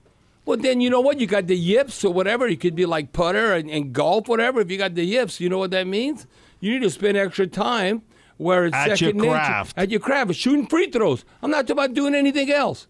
Well, 0.47 0.59
then 0.59 0.81
you 0.81 0.91
know 0.91 1.01
what? 1.01 1.21
You 1.21 1.29
got 1.29 1.47
the 1.47 1.57
yips 1.57 2.05
or 2.05 2.13
whatever. 2.13 2.49
You 2.49 2.57
could 2.57 2.75
be 2.75 2.87
like 2.87 3.13
putter 3.13 3.55
and, 3.55 3.71
and 3.71 3.93
golf, 3.93 4.27
whatever. 4.27 4.61
If 4.61 4.71
you 4.71 4.79
got 4.79 4.97
the 4.97 5.05
yips, 5.05 5.39
you 5.39 5.49
know 5.49 5.59
what 5.59 5.71
that 5.71 5.87
means. 5.87 6.27
You 6.61 6.73
need 6.73 6.83
to 6.83 6.91
spend 6.91 7.17
extra 7.17 7.47
time 7.47 8.03
where 8.37 8.67
it's 8.67 8.75
at 8.75 8.99
second 8.99 9.17
your 9.17 9.27
nature. 9.27 9.31
craft. 9.31 9.79
At 9.79 9.91
your 9.91 10.01
craft, 10.01 10.35
shooting 10.35 10.67
free 10.67 10.91
throws. 10.91 11.25
I'm 11.43 11.51
not 11.51 11.67
talking 11.67 11.85
about 11.85 11.95
doing 11.95 12.15
anything 12.15 12.51
else. 12.51 12.87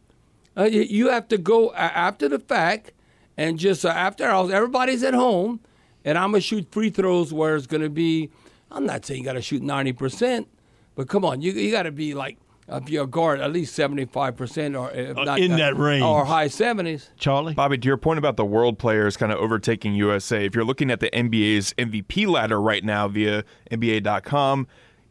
Uh, 0.56 0.64
you, 0.64 0.83
you, 0.83 1.09
have 1.09 1.26
to 1.28 1.38
go 1.38 1.71
uh, 1.71 1.90
after 1.94 2.28
the 2.28 2.38
fact 2.38 2.92
and 3.37 3.59
just 3.59 3.85
uh, 3.85 3.88
after 3.88 4.25
hours. 4.25 4.52
Everybody's 4.52 5.02
at 5.02 5.14
home, 5.14 5.61
and 6.04 6.16
I'm 6.16 6.30
gonna 6.30 6.40
shoot 6.40 6.71
free 6.71 6.90
throws 6.90 7.33
where 7.33 7.56
it's 7.56 7.66
gonna 7.66 7.90
be. 7.90 8.30
I'm 8.71 8.87
not 8.87 9.04
saying 9.04 9.21
you 9.21 9.25
got 9.25 9.35
to 9.35 9.42
shoot 9.42 9.62
90 9.62 9.92
percent, 9.94 10.49
but 10.94 11.09
come 11.09 11.25
on, 11.25 11.42
you 11.42 11.52
you 11.52 11.73
got 11.73 11.85
to 11.85 11.92
be 11.92 12.14
like 12.14 12.38
if 12.68 12.88
you're 12.88 13.04
a 13.04 13.06
guard, 13.06 13.40
at 13.40 13.52
least 13.52 13.75
75 13.75 14.37
percent 14.37 14.76
or 14.76 14.90
if 14.90 15.16
uh, 15.16 15.25
not, 15.25 15.40
in 15.40 15.52
that 15.52 15.76
range 15.76 16.02
or 16.02 16.25
high 16.25 16.49
70s. 16.49 17.09
Charlie, 17.16 17.54
Bobby, 17.54 17.78
to 17.78 17.87
your 17.87 17.97
point 17.97 18.18
about 18.18 18.37
the 18.37 18.44
world 18.44 18.78
players 18.78 19.16
kind 19.16 19.33
of 19.33 19.38
overtaking 19.38 19.94
USA, 19.94 20.44
if 20.44 20.54
you're 20.54 20.64
looking 20.64 20.90
at 20.90 21.00
the 21.00 21.11
NBA's 21.11 21.75
MVP 21.75 22.26
ladder 22.26 22.61
right 22.61 22.85
now 22.85 23.09
via 23.09 23.44
NBA.com 23.71 24.66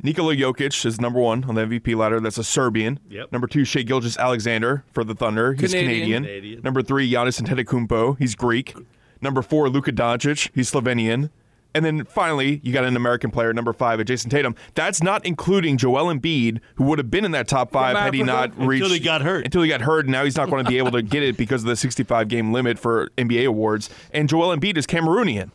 Nikola 0.05 0.35
Jokic 0.35 0.85
is 0.85 0.99
number 0.99 1.19
one 1.19 1.45
on 1.45 1.55
the 1.55 1.61
MVP 1.61 1.95
ladder. 1.95 2.19
That's 2.19 2.37
a 2.37 2.43
Serbian. 2.43 2.99
Yep. 3.09 3.31
Number 3.31 3.47
two, 3.47 3.63
Shai 3.63 3.83
Gilgeous-Alexander 3.83 4.83
for 4.91 5.05
the 5.05 5.15
Thunder. 5.15 5.53
He's 5.53 5.71
Canadian. 5.71 5.93
Canadian. 5.93 6.23
Canadian. 6.23 6.61
Number 6.61 6.81
three, 6.81 7.09
Giannis 7.09 7.41
Antetokounmpo. 7.41 8.17
He's 8.19 8.35
Greek. 8.35 8.75
Number 9.21 9.41
four, 9.41 9.69
Luka 9.69 9.93
Doncic. 9.93 10.49
He's 10.53 10.69
Slovenian. 10.69 11.29
And 11.75 11.83
then 11.83 12.05
finally, 12.05 12.59
you 12.63 12.71
got 12.71 12.83
an 12.85 12.95
American 12.95 13.31
player, 13.31 13.51
number 13.53 13.73
five, 13.73 13.99
at 13.99 14.07
Jayson 14.07 14.29
Tatum. 14.29 14.55
That's 14.75 15.01
not 15.01 15.25
including 15.25 15.77
Joel 15.77 16.13
Embiid, 16.13 16.59
who 16.75 16.83
would 16.85 16.99
have 16.99 17.09
been 17.09 17.25
in 17.25 17.31
that 17.31 17.47
top 17.47 17.71
five 17.71 17.97
had 17.97 18.13
he 18.13 18.21
not 18.23 18.49
Africa? 18.51 18.65
reached 18.67 18.83
until 18.83 18.93
he 18.93 18.99
got 18.99 19.21
hurt. 19.21 19.45
Until 19.45 19.61
he 19.63 19.69
got 19.69 19.81
hurt, 19.81 20.05
and 20.05 20.11
now 20.11 20.23
he's 20.23 20.37
not 20.37 20.49
going 20.49 20.63
to 20.63 20.69
be 20.69 20.77
able 20.77 20.91
to 20.91 21.01
get 21.01 21.23
it 21.23 21.35
because 21.35 21.63
of 21.63 21.67
the 21.67 21.75
65 21.75 22.27
game 22.27 22.53
limit 22.53 22.77
for 22.77 23.09
NBA 23.17 23.47
awards. 23.47 23.89
And 24.11 24.29
Joel 24.29 24.55
Embiid 24.55 24.77
is 24.77 24.85
Cameroonian. 24.85 25.49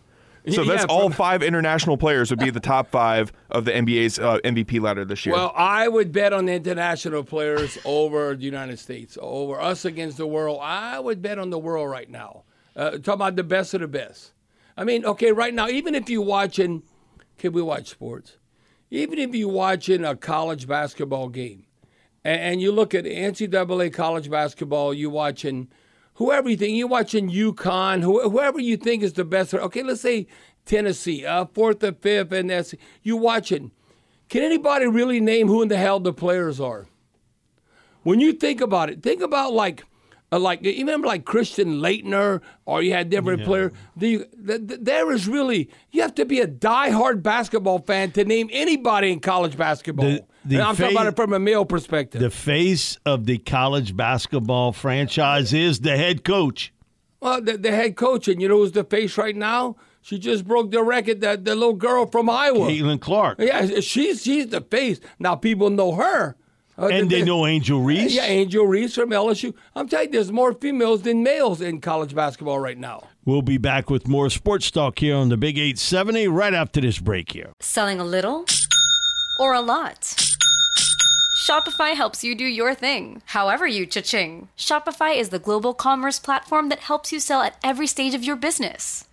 So 0.49 0.63
Yeah, 0.63 0.73
that's 0.73 0.87
from- 0.87 0.91
all 0.91 1.11
five 1.11 1.43
international 1.43 1.99
players 1.99 2.31
would 2.31 2.39
be 2.39 2.49
the 2.51 2.61
top 2.61 2.91
five 2.91 3.33
of 3.51 3.65
the 3.67 3.73
NBA's 3.73 4.19
uh, 4.19 4.39
MVP 4.45 4.81
ladder 4.81 5.05
this 5.05 5.27
year. 5.27 5.35
Well, 5.35 5.53
I 5.55 5.89
would 5.89 6.11
bet 6.11 6.33
on 6.33 6.47
the 6.47 6.55
international 6.55 7.23
players 7.23 7.77
over 7.85 8.35
the 8.35 8.45
United 8.45 8.79
States, 8.79 9.19
over 9.21 9.61
us 9.61 9.85
against 9.85 10.17
the 10.17 10.27
world. 10.27 10.61
I 10.63 10.99
would 11.01 11.21
bet 11.21 11.39
on 11.39 11.51
the 11.51 11.59
world 11.59 11.91
right 11.91 12.09
now. 12.09 12.45
Uh, 12.75 12.93
talking 12.93 13.15
about 13.15 13.37
the 13.37 13.45
best 13.45 13.75
of 13.75 13.81
the 13.83 13.89
best. 13.89 14.33
I 14.79 14.85
mean, 14.85 15.05
okay, 15.05 15.33
right 15.33 15.53
now, 15.53 15.67
even 15.67 15.97
if 15.97 16.09
you're 16.09 16.23
watching, 16.23 16.85
can 17.37 17.53
we 17.53 17.61
watch 17.61 17.89
sports? 17.89 18.37
Even 18.93 19.19
if 19.19 19.35
you're 19.35 19.49
watching 19.49 20.05
a 20.05 20.15
college 20.15 20.69
basketball 20.69 21.29
game, 21.31 21.67
and, 22.23 22.41
and 22.41 22.63
you 22.63 22.71
look 22.71 22.95
at 22.95 23.05
NCAA 23.05 23.93
college 23.93 24.31
basketball, 24.31 24.95
you're 24.95 25.11
watching 25.11 25.67
whoever 26.15 26.49
you 26.49 26.57
think, 26.57 26.77
you're 26.77 26.87
watching 26.87 27.29
UConn, 27.29 28.03
who, 28.03 28.31
whoever 28.31 28.61
you 28.61 28.77
think 28.77 29.03
is 29.03 29.15
the 29.15 29.25
best. 29.25 29.53
Okay, 29.53 29.83
let's 29.83 30.01
say 30.01 30.29
Tennessee, 30.65 31.27
uh, 31.27 31.47
fourth 31.47 31.83
or 31.83 31.93
fifth, 31.93 32.31
and 32.31 32.49
that's 32.49 32.73
you're 33.03 33.17
watching. 33.17 33.73
Can 34.29 34.45
anybody 34.45 34.87
really 34.87 35.19
name 35.19 35.49
who 35.49 35.61
in 35.61 35.69
the 35.69 35.77
hell 35.77 35.99
the 35.99 36.13
players 36.13 36.61
are? 36.61 36.87
When 38.05 38.21
you 38.21 38.33
think 38.33 38.61
about 38.61 38.91
it, 38.91 39.03
think 39.03 39.23
about 39.23 39.53
like, 39.53 39.85
uh, 40.31 40.39
like 40.39 40.63
you 40.63 40.77
remember 40.79 41.07
like 41.07 41.25
Christian 41.25 41.81
Laettner, 41.81 42.41
or 42.67 42.83
you 42.83 42.93
had 42.93 43.09
different 43.11 43.45
players. 43.45 43.73
The, 43.97 44.27
the, 44.37 44.59
the- 44.59 44.77
there 44.79 45.11
is 45.13 45.27
really 45.29 45.71
you 45.91 46.03
have 46.03 46.15
to 46.17 46.25
be 46.25 46.41
a 46.41 46.47
diehard 46.47 47.23
basketball 47.23 47.79
fan 47.81 48.13
to 48.13 48.25
name 48.25 48.49
anybody 48.53 49.11
in 49.13 49.21
college 49.21 49.57
basketball. 49.57 50.07
The- 50.07 50.25
the 50.45 50.55
and 50.57 50.65
I'm 50.65 50.77
talking 50.77 50.97
about 50.97 51.07
it 51.09 51.17
from 51.17 51.33
a 51.35 51.39
male 51.39 51.65
perspective. 51.67 52.21
The 52.23 52.31
face 52.31 52.97
of 53.05 53.27
the 53.27 53.39
college 53.39 53.95
basketball 53.97 54.73
franchise 54.73 55.53
is 55.53 55.81
the 55.81 55.97
head 55.97 56.25
coach. 56.25 56.73
Well, 57.21 57.43
the, 57.43 57.59
the 57.59 57.71
head 57.73 57.97
coach, 57.97 58.29
and 58.29 58.41
you 58.41 58.49
know 58.49 58.59
who's 58.59 58.73
the 58.73 58.85
face 58.85 59.19
right 59.19 59.35
now? 59.37 59.77
She 60.01 60.19
just 60.19 60.47
broke 60.47 60.71
the 60.71 60.83
record. 60.83 61.21
That 61.21 61.45
the 61.45 61.55
little 61.55 61.75
girl 61.75 62.07
from 62.07 62.31
Iowa. 62.31 62.69
Caitlin 62.71 63.01
Clark. 63.01 63.41
Yeah, 63.41 63.81
she's 63.81 64.23
she's 64.23 64.47
the 64.47 64.61
face. 64.61 65.01
Now 65.19 65.35
people 65.35 65.69
know 65.69 65.93
her. 65.93 66.37
Uh, 66.79 66.87
And 66.87 67.11
they 67.11 67.21
the- 67.21 67.27
know 67.27 67.47
Angel 67.47 67.81
Reese. 67.81 68.15
Yeah, 68.15 68.25
Angel 68.27 68.65
Reese 68.67 68.95
from 68.95 69.11
LSU. 69.11 69.53
I'm 69.75 69.89
telling 69.89 70.07
you, 70.07 70.13
there's 70.13 70.31
more 70.31 70.53
females 70.53 71.03
than 71.03 71.23
males 71.23 71.61
in 71.61 71.81
college 71.81 72.15
basketball 72.15 72.61
right 72.61 72.79
now. 72.79 73.03
We'll 73.25 73.43
be 73.43 73.59
back 73.59 73.91
with 73.91 74.07
more 74.07 74.31
sports 74.31 74.71
talk 74.71 74.99
here 75.01 75.17
on 75.17 75.29
the 75.29 75.37
Big 75.37 75.59
870 75.59 76.29
right 76.29 76.55
after 76.55 76.81
this 76.81 76.99
break 77.01 77.33
here. 77.33 77.51
Selling 77.61 77.99
a 77.99 78.05
little 78.05 78.45
or 79.41 79.55
a 79.55 79.61
lot? 79.61 80.15
Shopify 81.49 81.95
helps 81.95 82.23
you 82.23 82.35
do 82.35 82.45
your 82.45 82.75
thing, 82.75 83.23
however 83.27 83.67
you 83.67 83.87
cha-ching. 83.87 84.49
Shopify 84.57 85.17
is 85.19 85.31
the 85.31 85.39
global 85.39 85.73
commerce 85.73 86.19
platform 86.19 86.69
that 86.69 86.81
helps 86.81 87.11
you 87.11 87.19
sell 87.19 87.41
at 87.41 87.57
every 87.65 87.87
stage 87.87 88.15
of 88.15 88.23
your 88.23 88.37
business. 88.37 89.05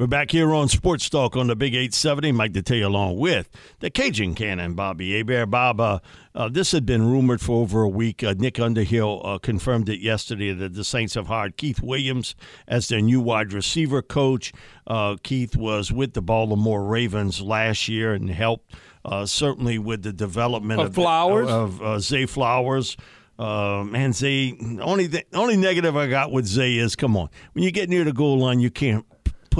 We're 0.00 0.06
back 0.06 0.30
here 0.30 0.54
on 0.54 0.68
Sports 0.68 1.10
Talk 1.10 1.36
on 1.36 1.48
the 1.48 1.54
Big 1.54 1.74
870. 1.74 2.32
Mike 2.32 2.52
Detillier 2.54 2.86
along 2.86 3.18
with 3.18 3.50
the 3.80 3.90
Cajun 3.90 4.34
Cannon, 4.34 4.72
Bobby 4.72 5.12
Hebert. 5.14 5.50
Bob, 5.50 5.78
uh, 5.78 5.98
uh, 6.34 6.48
this 6.48 6.72
had 6.72 6.86
been 6.86 7.10
rumored 7.10 7.42
for 7.42 7.60
over 7.60 7.82
a 7.82 7.88
week. 7.90 8.24
Uh, 8.24 8.32
Nick 8.34 8.58
Underhill 8.58 9.20
uh, 9.22 9.36
confirmed 9.36 9.90
it 9.90 10.00
yesterday 10.00 10.54
that 10.54 10.72
the 10.72 10.84
Saints 10.84 11.12
have 11.16 11.26
hired 11.26 11.58
Keith 11.58 11.82
Williams 11.82 12.34
as 12.66 12.88
their 12.88 13.02
new 13.02 13.20
wide 13.20 13.52
receiver 13.52 14.00
coach. 14.00 14.54
Uh, 14.86 15.18
Keith 15.22 15.54
was 15.54 15.92
with 15.92 16.14
the 16.14 16.22
Baltimore 16.22 16.82
Ravens 16.82 17.42
last 17.42 17.86
year 17.86 18.14
and 18.14 18.30
helped 18.30 18.74
uh, 19.04 19.26
certainly 19.26 19.78
with 19.78 20.02
the 20.02 20.14
development 20.14 20.80
Of 20.80 20.86
of, 20.86 20.94
Flowers? 20.94 21.50
of 21.50 21.82
uh, 21.82 21.98
Zay 21.98 22.24
Flowers. 22.24 22.96
Uh, 23.38 23.84
man, 23.84 24.14
Zay, 24.14 24.56
only 24.80 25.08
the 25.08 25.24
only 25.34 25.58
negative 25.58 25.94
I 25.94 26.06
got 26.06 26.32
with 26.32 26.46
Zay 26.46 26.78
is, 26.78 26.96
come 26.96 27.18
on, 27.18 27.28
when 27.52 27.64
you 27.64 27.70
get 27.70 27.90
near 27.90 28.04
the 28.04 28.14
goal 28.14 28.38
line, 28.38 28.60
you 28.60 28.70
can't 28.70 29.04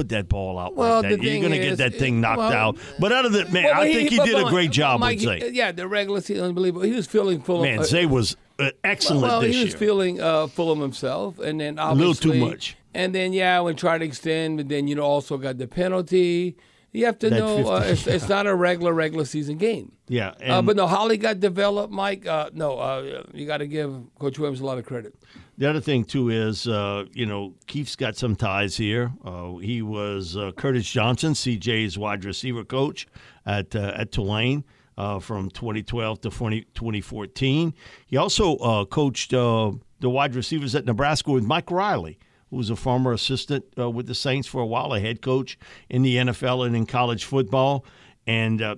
put 0.00 0.09
that 0.09 0.28
ball 0.28 0.59
out 0.59 0.75
Well, 0.75 1.02
like 1.02 1.11
that. 1.11 1.23
You're 1.23 1.40
going 1.40 1.52
to 1.52 1.59
get 1.59 1.76
that 1.78 1.95
thing 1.95 2.23
knocked 2.23 2.38
well, 2.38 2.52
out. 2.52 2.78
But 2.99 3.12
other 3.12 3.28
than 3.28 3.52
man, 3.52 3.64
Well, 3.64 3.75
I 3.75 3.87
but 3.87 3.92
think 3.92 4.11
he 4.11 4.16
did 4.19 4.47
a 4.47 4.49
great 4.49 4.71
job 4.71 5.00
Mike, 5.00 5.19
with 5.19 5.25
Zay. 5.25 5.50
Yeah, 5.50 5.73
the 5.73 5.87
regular 5.87 6.23
season, 6.23 6.45
unbelievable. 6.45 6.83
He 6.83 6.92
was 6.92 7.07
feeling 7.07 7.42
full 7.42 7.62
Man, 7.62 7.75
of. 7.75 7.80
uh, 7.80 7.85
Zay 7.85 8.07
was 8.07 8.37
uh, 8.59 8.71
excellent 8.83 9.23
well, 9.23 9.40
he 9.42 9.49
was 9.49 9.57
year. 9.57 9.76
feeling 9.76 10.21
uh, 10.21 10.47
full 10.47 10.73
of 10.73 10.78
himself, 10.78 11.38
and 11.38 11.61
then 11.61 11.78
a 11.78 11.92
little 11.92 12.14
too 12.14 12.33
much. 12.35 12.76
And 12.95 13.14
then 13.14 13.33
yeah, 13.35 13.61
when 13.61 13.76
trying 13.76 14.00
to 14.00 14.07
extend, 14.07 14.57
but 14.57 14.69
then 14.69 14.88
you 14.88 14.95
know 14.95 15.02
also 15.04 15.37
got 15.37 15.59
the 15.59 15.69
penalty. 15.69 16.57
You 16.92 17.06
have 17.06 17.18
to 17.20 17.30
That 17.30 17.38
know 17.38 17.68
uh, 17.68 17.82
50 17.82 17.92
it's, 17.92 18.06
it's 18.06 18.28
not 18.28 18.47
a 18.47 18.54
regular 18.54 18.92
regular 18.92 19.25
season 19.25 19.59
game. 19.59 19.92
yeah, 20.09 20.35
Uh, 20.44 20.61
but 20.61 20.75
no, 20.76 20.87
Holly 20.87 21.16
got 21.16 21.38
developed, 21.38 21.92
Mike. 21.92 22.26
Uh, 22.26 22.50
no, 22.52 22.78
uh, 22.78 23.23
you 23.32 23.47
got 23.47 23.59
to 23.59 23.66
give 23.68 23.94
Coach 24.18 24.38
Williams 24.38 24.61
a 24.61 24.66
lot 24.66 24.78
of 24.78 24.85
credit. 24.87 25.14
The 25.56 25.68
other 25.68 25.80
thing 25.80 26.04
too 26.04 26.30
is, 26.30 26.66
uh, 26.66 27.04
you 27.12 27.26
know, 27.26 27.54
Keith's 27.66 27.94
got 27.94 28.16
some 28.16 28.35
ties 28.35 28.76
here. 28.76 29.12
Uh, 29.25 29.56
he 29.56 29.82
was 29.82 30.37
uh, 30.37 30.52
Curtis 30.56 30.90
Johnson, 30.90 31.35
CJ's 31.35 31.99
wide 31.99 32.25
receiver 32.25 32.64
coach 32.64 33.06
at 33.47 33.76
uh, 33.76 33.92
at 33.94 34.11
Tulane 34.11 34.64
uh, 34.97 35.18
from 35.18 35.50
2012 35.50 36.20
to 36.23 36.30
20, 36.30 36.62
2014. 36.75 37.75
He 38.06 38.16
also 38.16 38.56
uh, 38.56 38.85
coached 38.85 39.32
uh, 39.32 39.73
the 40.00 40.11
wide 40.11 40.35
receivers 40.35 40.75
at 40.75 40.87
Nebraska 40.87 41.30
with 41.30 41.44
Mike 41.44 41.70
Riley, 41.70 42.18
who 42.50 42.57
was 42.57 42.71
a 42.71 42.76
former 42.76 43.12
assistant 43.12 43.64
uh, 43.78 43.88
with 43.88 44.07
the 44.07 44.14
Saints 44.14 44.47
for 44.49 44.61
a 44.61 44.66
while, 44.66 44.92
a 44.92 45.00
head 45.00 45.23
coach 45.23 45.59
in 45.88 46.02
the 46.02 46.16
NFL 46.16 46.66
and 46.66 46.76
in 46.76 46.87
college 46.87 47.25
football, 47.25 47.85
and 48.26 48.61
uh, 48.61 48.76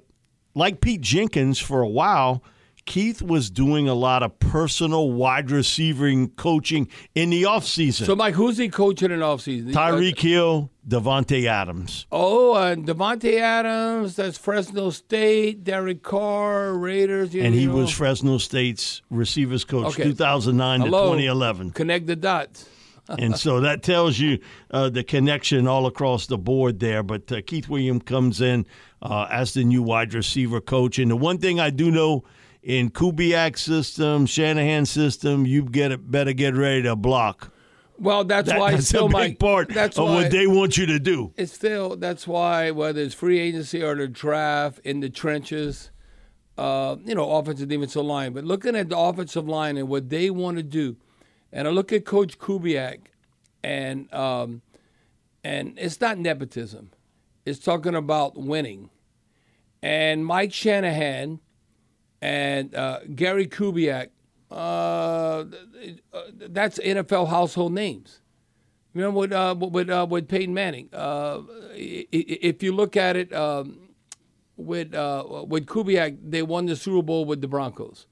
like 0.55 0.81
Pete 0.81 1.01
Jenkins 1.01 1.59
for 1.59 1.81
a 1.83 1.89
while. 1.89 2.43
Keith 2.85 3.23
was 3.23 3.49
doing 3.49 3.89
a 3.89 3.95
lot 3.95 4.25
of 4.25 4.37
personal 4.41 5.13
wide 5.13 5.53
receiving 5.53 6.31
coaching 6.31 6.89
in 7.15 7.31
the 7.31 7.45
offseason. 7.45 8.05
So, 8.07 8.17
Mike, 8.17 8.35
who's 8.35 8.59
he 8.59 8.69
coaching 8.69 9.13
in 9.13 9.21
the 9.21 9.25
offseason? 9.25 9.73
Tyreek 9.73 10.19
Hill, 10.19 10.69
Davante 10.89 11.45
Adams. 11.47 12.07
Oh, 12.11 12.55
uh, 12.55 12.75
Davante 12.75 13.39
Adams. 13.39 14.17
That's 14.17 14.37
Fresno 14.37 14.91
State. 14.91 15.63
Derek 15.63 16.03
Carr, 16.03 16.75
Raiders. 16.75 17.33
You 17.33 17.45
And 17.45 17.55
he 17.55 17.69
was 17.69 17.89
Fresno 17.93 18.39
State's 18.39 19.01
receivers 19.11 19.65
coach 19.65 19.95
Okay. 19.95 20.03
2009 20.03 20.81
to 20.81 20.87
2011. 20.87 21.71
Connect 21.71 22.09
the 22.09 22.17
dots. 22.17 22.69
And 23.09 23.37
so 23.37 23.61
that 23.61 23.83
tells 23.83 24.19
you 24.19 24.39
uh, 24.71 24.89
the 24.89 25.05
connection 25.05 25.67
all 25.67 25.87
across 25.87 26.27
the 26.27 26.39
board 26.39 26.81
there. 26.81 27.03
But 27.03 27.31
uh, 27.33 27.41
Keith 27.47 27.69
Williams 27.69 28.03
comes 28.05 28.41
in 28.41 28.65
uh, 29.03 29.27
as 29.31 29.55
the 29.55 29.65
new 29.65 29.83
wide 29.83 30.15
receiver 30.15 30.61
coach. 30.61 30.99
And 30.99 31.11
the 31.11 31.17
one 31.17 31.39
thing 31.39 31.61
I 31.61 31.71
do 31.71 31.91
know 31.91 32.25
in 32.63 32.91
Kubiak's 32.91 33.61
system, 33.63 34.25
Shanahan's 34.27 34.91
system, 34.91 35.47
you 35.47 35.65
get 35.65 35.91
it, 35.93 36.11
better 36.11 36.33
get 36.33 36.55
ready 36.55 36.83
to 36.83 36.95
block. 36.97 37.53
Well, 37.99 38.25
that's 38.25 38.49
That- 38.49 38.59
why 38.59 38.73
that's 38.73 38.89
still 38.89 39.05
a 39.07 39.09
big 39.09 39.13
my 39.13 39.35
part 39.35 39.69
that's 39.69 39.99
of 39.99 40.09
what 40.09 40.31
they 40.31 40.47
want 40.47 40.77
you 40.77 40.87
to 40.87 40.99
do. 40.99 41.33
it's 41.37 41.53
still 41.53 41.97
that's 41.97 42.27
why 42.27 42.71
whether 42.71 43.01
it's 43.01 43.15
free 43.15 43.39
agency 43.39 43.83
or 43.83 43.95
the 43.95 44.09
draft 44.09 44.81
in 44.85 45.01
the 45.01 45.11
trenches, 45.11 45.91
uh, 46.59 46.97
you 47.05 47.15
know, 47.15 47.31
offensive 47.33 47.69
defensive 47.69 48.05
line. 48.05 48.33
But 48.33 48.45
looking 48.45 48.75
at 48.77 48.89
the 48.89 48.99
offensive 48.99 49.49
line 49.49 49.77
and 49.77 49.89
what 49.89 50.09
they 50.09 50.31
want 50.31 50.57
to 50.57 50.63
do, 50.63 50.97
and 51.53 51.69
I 51.69 51.71
look 51.71 51.93
at 51.93 52.05
Coach 52.05 52.39
Kubiak, 52.39 52.99
and 53.63 54.13
um, 54.13 54.63
and 55.45 55.75
it's 55.77 56.01
not 56.01 56.19
nepotism, 56.19 56.91
it's 57.45 57.59
talking 57.59 57.95
about 57.95 58.37
winning, 58.37 58.91
and 59.83 60.25
Mike 60.25 60.53
Shanahan, 60.53 61.41
and 62.21 62.75
uh, 62.75 63.01
Gary 63.15 63.47
Kubiak, 63.47 64.09
uh, 64.51 65.45
that's 66.49 66.79
NFL 66.79 67.29
household 67.29 67.73
names. 67.73 68.21
Remember 68.95 69.21
with 69.21 69.33
uh, 69.33 69.55
with 69.59 69.91
uh, 69.91 70.07
with 70.09 70.29
Peyton 70.29 70.53
Manning. 70.53 70.89
Uh, 70.93 71.41
if 71.75 72.63
you 72.63 72.73
look 72.73 72.97
at 72.97 73.17
it 73.17 73.33
um, 73.33 73.89
with 74.57 74.95
uh, 74.95 75.45
with 75.47 75.67
Kubiak, 75.67 76.19
they 76.23 76.43
won 76.43 76.67
the 76.67 76.77
Super 76.77 77.03
Bowl 77.03 77.25
with 77.25 77.41
the 77.41 77.49
Broncos, 77.49 78.07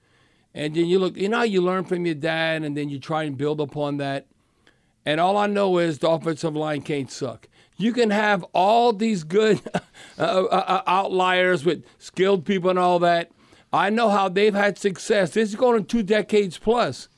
and 0.55 0.75
then 0.75 0.87
you 0.87 0.99
look. 0.99 1.17
You 1.17 1.29
know 1.29 1.43
you 1.43 1.61
learn 1.61 1.85
from 1.85 2.07
your 2.07 2.15
dad, 2.15 2.63
and 2.63 2.77
then 2.77 2.89
you 2.89 2.99
try 2.99 3.25
and 3.25 3.37
build 3.37 3.61
upon 3.61 3.97
that. 3.99 4.27
And 5.07 5.21
all 5.21 5.37
I 5.37 5.47
know 5.47 5.79
is 5.79 5.99
the 5.99 6.09
offensive 6.11 6.55
line 6.55 6.83
can't 6.83 7.11
suck. 7.11 7.49
You 7.79 7.93
can 7.95 8.11
have 8.11 8.45
all 8.53 8.93
these 8.93 9.25
good 9.25 9.61
uh, 9.75 9.81
uh, 10.19 10.25
uh, 10.47 10.83
outliers 10.87 11.65
with 11.65 11.85
skilled 11.99 12.45
people 12.45 12.69
and 12.71 12.79
all 12.79 12.99
that. 12.99 13.31
I 13.73 13.89
know 13.89 14.09
how 14.11 14.29
they've 14.29 14.55
had 14.55 14.77
success. 14.77 15.31
This 15.31 15.49
is 15.51 15.55
going 15.55 15.77
on 15.81 15.85
two 15.87 16.03
decades 16.03 16.59
plus. 16.59 17.09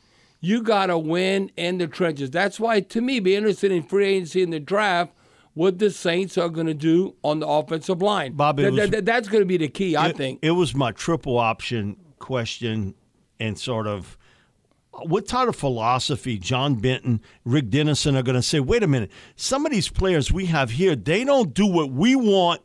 You 0.40 0.62
got 0.62 0.86
to 0.86 0.98
win 0.98 1.50
in 1.56 1.78
the 1.78 1.86
trenches. 1.86 2.30
That's 2.30 2.60
why, 2.60 2.80
to 2.80 3.00
me, 3.00 3.20
be 3.20 3.34
interested 3.34 3.72
in 3.72 3.82
free 3.84 4.06
agency 4.06 4.42
in 4.42 4.50
the 4.50 4.60
draft. 4.60 5.12
What 5.54 5.78
the 5.78 5.90
Saints 5.90 6.38
are 6.38 6.48
going 6.48 6.66
to 6.68 6.74
do 6.74 7.14
on 7.22 7.40
the 7.40 7.46
offensive 7.46 8.00
line, 8.00 8.32
Bobby, 8.32 8.62
it 8.64 8.70
Th- 8.70 8.80
was- 8.80 8.90
th- 8.90 9.04
that's 9.04 9.28
going 9.28 9.42
to 9.42 9.46
be 9.46 9.56
the 9.58 9.68
key, 9.68 9.96
I 9.96 10.12
think. 10.12 10.38
it 10.42 10.52
was 10.52 10.74
my 10.74 10.92
triple 10.92 11.38
option 11.38 11.96
question 12.18 12.94
and 13.42 13.58
sort 13.58 13.86
of 13.86 14.16
what 15.04 15.26
type 15.26 15.48
of 15.48 15.56
philosophy 15.56 16.38
John 16.38 16.74
Benton, 16.76 17.20
Rick 17.44 17.70
Dennison 17.70 18.14
are 18.16 18.22
going 18.22 18.36
to 18.36 18.42
say, 18.42 18.60
wait 18.60 18.82
a 18.82 18.86
minute, 18.86 19.10
some 19.36 19.64
of 19.66 19.72
these 19.72 19.88
players 19.88 20.30
we 20.30 20.46
have 20.46 20.70
here, 20.70 20.94
they 20.94 21.24
don't 21.24 21.54
do 21.54 21.66
what 21.66 21.90
we 21.90 22.14
want 22.14 22.60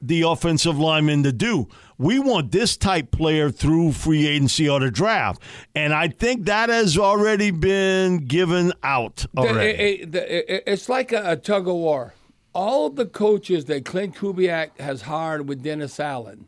the 0.00 0.22
offensive 0.22 0.78
linemen 0.78 1.22
to 1.24 1.32
do. 1.32 1.68
We 1.98 2.18
want 2.18 2.50
this 2.50 2.76
type 2.76 3.10
player 3.10 3.50
through 3.50 3.92
free 3.92 4.26
agency 4.26 4.68
or 4.68 4.80
the 4.80 4.90
draft. 4.90 5.42
And 5.74 5.92
I 5.92 6.08
think 6.08 6.46
that 6.46 6.68
has 6.70 6.96
already 6.98 7.50
been 7.50 8.18
given 8.26 8.72
out 8.82 9.26
already. 9.36 9.70
it- 9.70 10.00
it- 10.00 10.12
the- 10.12 10.54
it- 10.56 10.64
it's 10.66 10.88
like 10.88 11.12
a, 11.12 11.32
a 11.32 11.36
tug 11.36 11.68
of 11.68 11.74
war. 11.74 12.14
All 12.54 12.90
the 12.90 13.06
coaches 13.06 13.64
that 13.66 13.84
Clint 13.84 14.16
Kubiak 14.16 14.78
has 14.80 15.02
hired 15.02 15.48
with 15.48 15.62
Dennis 15.62 15.98
Allen, 16.00 16.46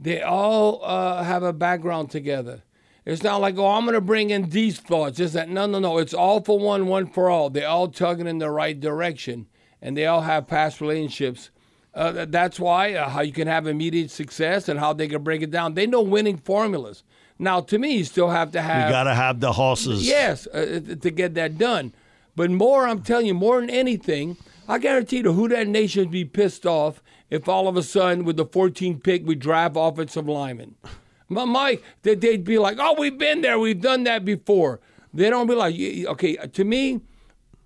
they 0.00 0.20
all 0.20 0.82
uh, 0.84 1.22
have 1.24 1.42
a 1.42 1.52
background 1.52 2.10
together. 2.10 2.62
It's 3.06 3.22
not 3.22 3.40
like, 3.40 3.56
oh, 3.56 3.68
I'm 3.68 3.84
going 3.84 3.94
to 3.94 4.00
bring 4.00 4.30
in 4.30 4.50
these 4.50 4.80
thoughts. 4.80 5.20
It's 5.20 5.32
that, 5.34 5.48
no, 5.48 5.66
no, 5.66 5.78
no. 5.78 5.98
It's 5.98 6.12
all 6.12 6.42
for 6.42 6.58
one, 6.58 6.88
one 6.88 7.06
for 7.06 7.30
all. 7.30 7.50
They're 7.50 7.68
all 7.68 7.86
tugging 7.86 8.26
in 8.26 8.38
the 8.38 8.50
right 8.50 8.78
direction, 8.78 9.46
and 9.80 9.96
they 9.96 10.06
all 10.06 10.22
have 10.22 10.48
past 10.48 10.80
relationships. 10.80 11.50
Uh, 11.94 12.26
that's 12.28 12.58
why 12.58 12.94
uh, 12.94 13.08
how 13.08 13.20
you 13.22 13.32
can 13.32 13.46
have 13.46 13.68
immediate 13.68 14.10
success 14.10 14.68
and 14.68 14.80
how 14.80 14.92
they 14.92 15.06
can 15.06 15.22
break 15.22 15.40
it 15.40 15.52
down. 15.52 15.74
They 15.74 15.86
know 15.86 16.02
winning 16.02 16.36
formulas. 16.36 17.04
Now, 17.38 17.60
to 17.60 17.78
me, 17.78 17.98
you 17.98 18.04
still 18.04 18.30
have 18.30 18.50
to 18.52 18.60
have 18.60 18.88
You 18.88 18.92
got 18.92 19.04
to 19.04 19.14
have 19.14 19.38
the 19.38 19.52
horses. 19.52 20.06
Yes, 20.06 20.48
uh, 20.48 20.80
to 21.00 21.10
get 21.10 21.34
that 21.34 21.58
done. 21.58 21.94
But 22.34 22.50
more, 22.50 22.88
I'm 22.88 23.02
telling 23.02 23.26
you, 23.26 23.34
more 23.34 23.60
than 23.60 23.70
anything, 23.70 24.36
I 24.68 24.78
guarantee 24.78 25.22
the 25.22 25.32
Who 25.32 25.46
Dat 25.46 25.68
Nation 25.68 26.02
would 26.02 26.10
be 26.10 26.24
pissed 26.24 26.66
off 26.66 27.02
if 27.30 27.48
all 27.48 27.68
of 27.68 27.76
a 27.76 27.82
sudden, 27.84 28.24
with 28.24 28.36
the 28.36 28.46
14th 28.46 29.02
pick, 29.04 29.24
we 29.24 29.36
draft 29.36 29.76
offensive 29.78 30.28
linemen. 30.28 30.74
My 31.28 31.44
Mike, 31.44 31.82
they- 32.02 32.14
they'd 32.14 32.44
be 32.44 32.58
like, 32.58 32.76
"Oh, 32.80 32.94
we've 32.98 33.18
been 33.18 33.40
there, 33.40 33.58
we've 33.58 33.80
done 33.80 34.04
that 34.04 34.24
before." 34.24 34.80
They 35.12 35.30
don't 35.30 35.46
be 35.46 35.54
like, 35.54 35.74
"Y- 35.76 36.04
y- 36.04 36.10
"Okay." 36.12 36.36
To 36.36 36.64
me, 36.64 37.00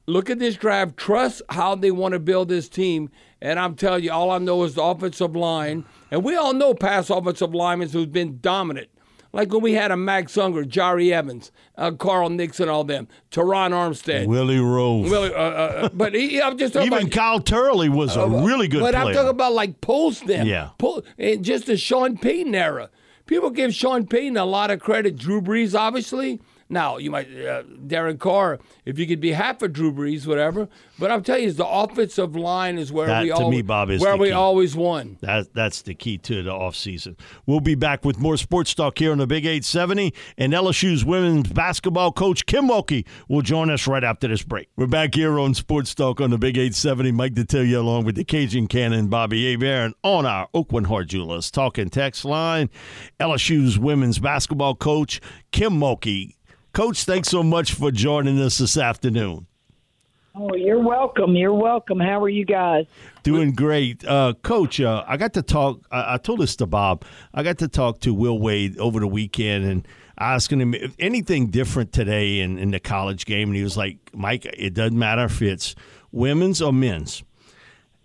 look 0.06 0.30
at 0.30 0.38
this 0.38 0.56
draft, 0.56 0.96
trust 0.96 1.42
how 1.50 1.74
they 1.74 1.90
want 1.90 2.12
to 2.12 2.18
build 2.18 2.48
this 2.48 2.68
team, 2.68 3.10
and 3.42 3.58
I'm 3.58 3.74
telling 3.74 4.04
you, 4.04 4.12
all 4.12 4.30
I 4.30 4.38
know 4.38 4.62
is 4.64 4.74
the 4.74 4.82
offensive 4.82 5.36
line, 5.36 5.84
and 6.10 6.24
we 6.24 6.36
all 6.36 6.52
know 6.54 6.74
past 6.74 7.10
offensive 7.10 7.54
linemen 7.54 7.88
who's 7.88 8.06
been 8.06 8.38
dominant. 8.40 8.88
Like 9.32 9.52
when 9.52 9.62
we 9.62 9.74
had 9.74 9.92
a 9.92 9.96
Max 9.96 10.36
Unger, 10.36 10.64
Jahri 10.64 11.12
Evans, 11.12 11.52
uh, 11.78 11.92
Carl 11.92 12.30
Nixon, 12.30 12.68
all 12.68 12.82
them, 12.82 13.06
Terron 13.30 13.70
Armstead. 13.70 14.26
Willie 14.26 14.56
Roaf. 14.56 15.08
Willie, 15.08 15.32
uh, 15.32 15.38
uh, 15.38 15.88
but 15.92 16.14
he, 16.14 16.42
I'm 16.42 16.58
just 16.58 16.72
talking 16.72 16.88
Even 16.88 17.02
about, 17.02 17.12
Kyle 17.12 17.40
Turley 17.40 17.88
was 17.88 18.16
a 18.16 18.26
really 18.26 18.66
good 18.66 18.80
but 18.80 18.92
player. 18.94 19.06
I'm 19.06 19.14
talking 19.14 19.28
about 19.30 19.52
like 19.52 19.80
post 19.80 20.26
them. 20.26 20.48
Yeah. 20.48 20.70
And 21.16 21.44
just 21.44 21.66
the 21.66 21.76
Sean 21.76 22.18
Payton 22.18 22.56
era. 22.56 22.90
People 23.30 23.50
give 23.50 23.72
Sean 23.72 24.08
Payton 24.08 24.36
a 24.36 24.44
lot 24.44 24.72
of 24.72 24.80
credit. 24.80 25.16
Drew 25.16 25.40
Brees, 25.40 25.78
obviously. 25.78 26.40
Now 26.70 26.96
you 26.98 27.10
might 27.10 27.26
uh, 27.26 27.64
Darren 27.86 28.18
Carr, 28.18 28.60
if 28.84 28.98
you 28.98 29.06
could 29.06 29.20
be 29.20 29.32
half 29.32 29.60
a 29.60 29.68
Drew 29.68 29.92
Brees, 29.92 30.26
whatever. 30.26 30.68
But 30.98 31.10
I'm 31.10 31.22
telling 31.22 31.44
you, 31.44 31.52
the 31.52 31.66
offensive 31.66 32.36
line 32.36 32.78
is 32.78 32.92
where 32.92 33.06
That, 33.06 33.22
we 33.22 33.28
to 33.30 33.34
always, 33.34 33.56
me, 33.56 33.62
Bob, 33.62 33.90
is 33.90 34.00
where 34.00 34.16
we 34.16 34.28
key. 34.28 34.32
always 34.32 34.76
won. 34.76 35.16
That, 35.20 35.52
that's 35.54 35.82
the 35.82 35.94
key 35.94 36.18
to 36.18 36.42
the 36.42 36.50
offseason. 36.50 37.18
We'll 37.46 37.60
be 37.60 37.74
back 37.74 38.04
with 38.04 38.18
more 38.20 38.36
sports 38.36 38.74
talk 38.74 38.98
here 38.98 39.10
on 39.10 39.18
the 39.18 39.26
Big 39.26 39.46
870. 39.46 40.14
And 40.38 40.52
LSU's 40.52 41.04
women's 41.04 41.48
basketball 41.50 42.12
coach, 42.12 42.46
Kim 42.46 42.68
Mulkey, 42.68 43.06
will 43.28 43.42
join 43.42 43.70
us 43.70 43.86
right 43.86 44.04
after 44.04 44.28
this 44.28 44.42
break. 44.42 44.68
We're 44.76 44.86
back 44.86 45.14
here 45.14 45.38
on 45.40 45.54
Sports 45.54 45.94
Talk 45.94 46.20
on 46.20 46.30
the 46.30 46.38
Big 46.38 46.56
870. 46.56 47.12
Mike 47.12 47.34
Detillier 47.34 47.78
along 47.78 48.04
with 48.04 48.14
the 48.14 48.24
Cajun 48.24 48.66
Cannon, 48.68 49.08
Bobby 49.08 49.50
Hebert, 49.50 49.86
and 49.86 49.94
on 50.04 50.26
our 50.26 50.48
Oakland 50.54 50.86
Hard 50.86 51.08
Jewelers 51.08 51.50
talking 51.50 51.88
text 51.90 52.24
line, 52.24 52.68
LSU's 53.18 53.78
women's 53.78 54.18
basketball 54.18 54.74
coach, 54.74 55.20
Kim 55.50 55.72
Mulkey. 55.72 56.34
Coach, 56.72 57.02
thanks 57.04 57.28
so 57.28 57.42
much 57.42 57.74
for 57.74 57.90
joining 57.90 58.40
us 58.40 58.58
this 58.58 58.76
afternoon. 58.76 59.46
Oh, 60.36 60.54
you're 60.54 60.78
welcome. 60.78 61.34
You're 61.34 61.52
welcome. 61.52 61.98
How 61.98 62.22
are 62.22 62.28
you 62.28 62.44
guys? 62.44 62.86
Doing 63.24 63.52
great, 63.52 64.04
uh, 64.04 64.34
Coach. 64.42 64.80
Uh, 64.80 65.02
I 65.06 65.16
got 65.16 65.34
to 65.34 65.42
talk. 65.42 65.84
I, 65.90 66.14
I 66.14 66.16
told 66.18 66.38
this 66.38 66.54
to 66.56 66.66
Bob. 66.66 67.04
I 67.34 67.42
got 67.42 67.58
to 67.58 67.68
talk 67.68 67.98
to 68.00 68.14
Will 68.14 68.38
Wade 68.38 68.78
over 68.78 69.00
the 69.00 69.08
weekend 69.08 69.64
and 69.64 69.88
asking 70.18 70.60
him 70.60 70.74
if 70.74 70.94
anything 71.00 71.48
different 71.48 71.92
today 71.92 72.38
in, 72.38 72.56
in 72.58 72.70
the 72.70 72.78
college 72.78 73.26
game, 73.26 73.48
and 73.48 73.56
he 73.56 73.64
was 73.64 73.76
like, 73.76 73.98
"Mike, 74.14 74.44
it 74.44 74.72
doesn't 74.72 74.98
matter 74.98 75.24
if 75.24 75.42
it's 75.42 75.74
women's 76.12 76.62
or 76.62 76.72
men's. 76.72 77.24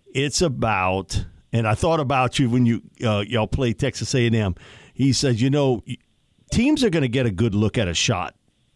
It's 0.07 0.41
about." 0.41 1.25
And 1.53 1.67
I 1.67 1.75
thought 1.75 1.99
about 1.99 2.39
you 2.39 2.49
when 2.49 2.65
you 2.65 2.81
uh, 3.03 3.23
y'all 3.27 3.45
played 3.45 3.77
Texas 3.77 4.15
A&M. 4.15 4.55
He 4.95 5.13
said, 5.13 5.39
"You 5.39 5.51
know, 5.51 5.83
teams 6.51 6.83
are 6.83 6.89
going 6.89 7.03
to 7.03 7.07
get 7.07 7.27
a 7.27 7.31
good 7.31 7.53
look 7.53 7.77
at 7.77 7.87
a 7.87 7.93
shot 7.93 8.35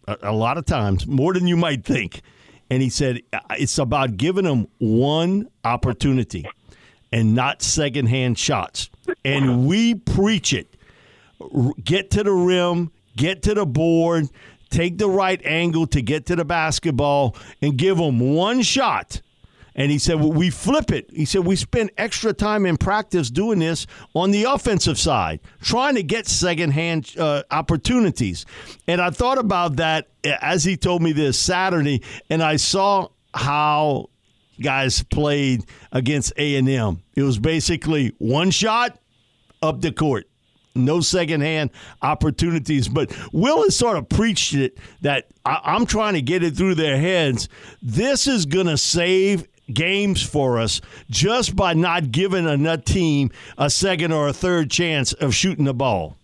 a, 0.10 0.32
a 0.32 0.34
lot 0.34 0.58
of 0.58 0.66
times, 0.66 1.08
more 1.08 1.34
than 1.34 1.48
you 1.48 1.58
might 1.58 1.84
think." 1.86 2.22
And 2.70 2.82
he 2.82 2.90
said, 2.90 3.22
"It's 3.52 3.78
about 3.78 4.18
giving 4.18 4.46
them 4.46 4.68
one 4.78 5.50
opportunity." 5.64 6.46
and 7.12 7.36
not 7.36 7.62
secondhand 7.62 8.38
shots. 8.38 8.90
And 9.26 9.68
we 9.68 9.96
preach 9.96 10.54
it. 10.54 10.76
Get 11.84 12.12
to 12.12 12.24
the 12.24 12.32
rim, 12.32 12.92
get 13.16 13.42
to 13.44 13.54
the 13.54 13.66
board, 13.66 14.30
take 14.70 14.98
the 14.98 15.10
right 15.10 15.42
angle 15.46 15.88
to 15.88 16.02
get 16.02 16.26
to 16.28 16.36
the 16.36 16.46
basketball, 16.46 17.36
and 17.62 17.78
give 17.78 17.98
them 17.98 18.20
one 18.20 18.62
shot. 18.62 19.22
And 19.76 19.92
he 19.92 19.98
said, 19.98 20.20
well, 20.20 20.32
we 20.32 20.50
flip 20.50 20.92
it. 20.92 21.10
He 21.12 21.26
said, 21.26 21.46
we 21.46 21.56
spend 21.56 21.92
extra 21.98 22.34
time 22.34 22.66
in 22.66 22.78
practice 22.78 23.30
doing 23.30 23.60
this 23.60 23.88
on 24.14 24.32
the 24.32 24.44
offensive 24.44 24.98
side, 24.98 25.40
trying 25.62 25.96
to 25.96 26.04
get 26.04 26.28
secondhand 26.28 27.14
uh, 27.18 27.44
opportunities. 27.52 28.46
And 28.88 29.00
I 29.00 29.10
thought 29.12 29.38
about 29.38 29.78
that 29.78 30.08
as 30.24 30.64
he 30.64 30.78
told 30.78 31.02
me 31.02 31.12
this 31.12 31.40
Saturday, 31.40 32.04
and 32.30 32.44
I 32.44 32.58
saw 32.58 33.10
how 33.34 34.10
guys 34.62 35.04
played 35.04 35.64
against 35.92 36.34
A&M. 36.38 37.02
It 37.16 37.24
was 37.24 37.40
basically 37.40 38.14
one 38.18 38.52
shot 38.52 39.00
up 39.62 39.82
the 39.82 39.92
court. 39.92 40.28
No 40.76 41.02
secondhand 41.02 41.72
opportunities, 42.02 42.88
but 42.88 43.12
Will 43.34 43.64
has 43.64 43.76
sort 43.76 43.98
of 43.98 44.08
preached 44.08 44.54
it 44.54 44.78
that 45.02 45.28
I, 45.44 45.60
I'm 45.64 45.86
trying 45.86 46.14
to 46.14 46.22
get 46.22 46.44
it 46.44 46.56
through 46.56 46.76
their 46.76 46.98
heads. 46.98 47.50
This 47.82 48.28
is 48.28 48.46
going 48.46 48.68
to 48.68 48.78
save 48.78 49.48
games 49.74 50.22
for 50.22 50.60
us 50.60 50.82
just 51.10 51.56
by 51.56 51.74
not 51.74 52.12
giving 52.12 52.46
another 52.48 52.82
team 52.82 53.32
a 53.58 53.70
second 53.70 54.12
or 54.12 54.28
a 54.28 54.34
third 54.34 54.70
chance 54.72 55.14
of 55.14 55.34
shooting 55.34 55.66
the 55.66 55.74
ball. 55.74 56.18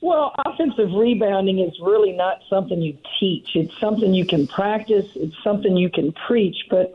Well, 0.00 0.32
offensive 0.46 0.90
rebounding 0.94 1.58
is 1.58 1.74
really 1.82 2.12
not 2.12 2.38
something 2.48 2.80
you 2.80 2.96
teach. 3.18 3.48
It's 3.54 3.76
something 3.80 4.14
you 4.14 4.24
can 4.26 4.46
practice. 4.46 5.06
It's 5.16 5.34
something 5.42 5.76
you 5.76 5.90
can 5.90 6.12
preach. 6.26 6.56
But 6.70 6.94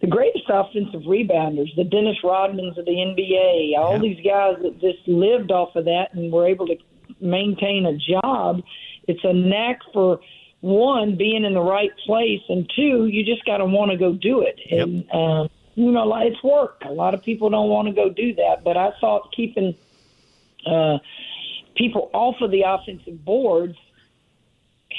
the 0.00 0.06
greatest 0.06 0.44
offensive 0.48 1.02
rebounders, 1.02 1.74
the 1.74 1.82
Dennis 1.82 2.16
Rodmans 2.22 2.78
of 2.78 2.84
the 2.84 2.92
NBA, 3.00 3.74
all 3.76 3.94
Yeah. 3.94 3.98
these 3.98 4.20
guys 4.24 4.56
that 4.62 4.80
just 4.80 5.06
lived 5.08 5.50
off 5.50 5.74
of 5.74 5.86
that 5.86 6.14
and 6.14 6.30
were 6.32 6.46
able 6.46 6.68
to 6.68 6.76
maintain 7.20 7.86
a 7.86 7.96
job. 7.96 8.62
It's 9.08 9.24
a 9.24 9.32
knack 9.32 9.80
for 9.92 10.20
one 10.60 11.16
being 11.16 11.44
in 11.44 11.54
the 11.54 11.60
right 11.60 11.92
place, 12.04 12.42
and 12.48 12.70
two, 12.74 13.06
you 13.06 13.24
just 13.24 13.44
got 13.44 13.58
to 13.58 13.64
want 13.64 13.90
to 13.90 13.96
go 13.96 14.12
do 14.12 14.42
it. 14.42 14.58
Yep. 14.66 14.86
And 14.86 15.10
um, 15.12 15.50
you 15.74 15.92
know, 15.92 16.12
it's 16.16 16.42
work. 16.42 16.82
A 16.84 16.92
lot 16.92 17.14
of 17.14 17.22
people 17.22 17.50
don't 17.50 17.68
want 17.68 17.86
to 17.86 17.94
go 17.94 18.10
do 18.10 18.34
that, 18.34 18.64
but 18.64 18.76
I 18.76 18.90
thought 19.00 19.32
keeping 19.32 19.76
uh, 20.66 20.98
people 21.76 22.10
off 22.12 22.36
of 22.40 22.50
the 22.50 22.62
offensive 22.62 23.24
boards 23.24 23.76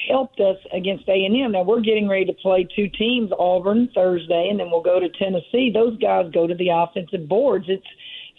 helped 0.08 0.39
us 0.39 0.58
against 0.72 1.08
A 1.10 1.26
and 1.26 1.36
M. 1.36 1.52
Now 1.52 1.63
we're 1.63 1.82
getting 1.82 2.08
ready 2.08 2.26
to 2.26 2.34
play 2.34 2.67
two 2.76 2.88
teams, 2.88 3.32
Auburn 3.38 3.89
Thursday, 3.93 4.48
and 4.50 4.60
then 4.60 4.72
we'll 4.72 4.82
go 4.82 5.00
to 5.00 5.10
Tennessee. 5.10 5.72
Those 5.74 5.98
guys 5.98 6.32
go 6.32 6.48
to 6.48 6.56
the 6.56 6.69
offensive 6.69 7.28
boards. 7.28 7.65
It's 7.67 7.86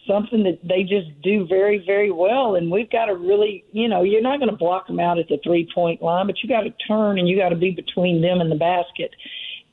something 0.06 0.42
that 0.44 0.58
they 0.62 0.82
just 0.82 1.08
do 1.22 1.46
very, 1.46 1.82
very 1.84 2.10
well, 2.10 2.56
and 2.56 2.70
we've 2.70 2.90
got 2.90 3.06
to 3.06 3.14
really, 3.14 3.64
you 3.72 3.88
know, 3.88 4.02
you're 4.02 4.22
not 4.22 4.38
going 4.38 4.50
to 4.50 4.56
block 4.56 4.86
them 4.86 5.00
out 5.00 5.18
at 5.18 5.28
the 5.28 5.38
three 5.44 5.68
point 5.74 6.02
line, 6.02 6.26
but 6.26 6.36
you 6.42 6.48
got 6.48 6.62
to 6.62 6.70
turn 6.86 7.18
and 7.18 7.28
you 7.28 7.36
got 7.36 7.50
to 7.50 7.56
be 7.56 7.70
between 7.70 8.20
them 8.20 8.40
and 8.40 8.50
the 8.50 8.56
basket. 8.56 9.10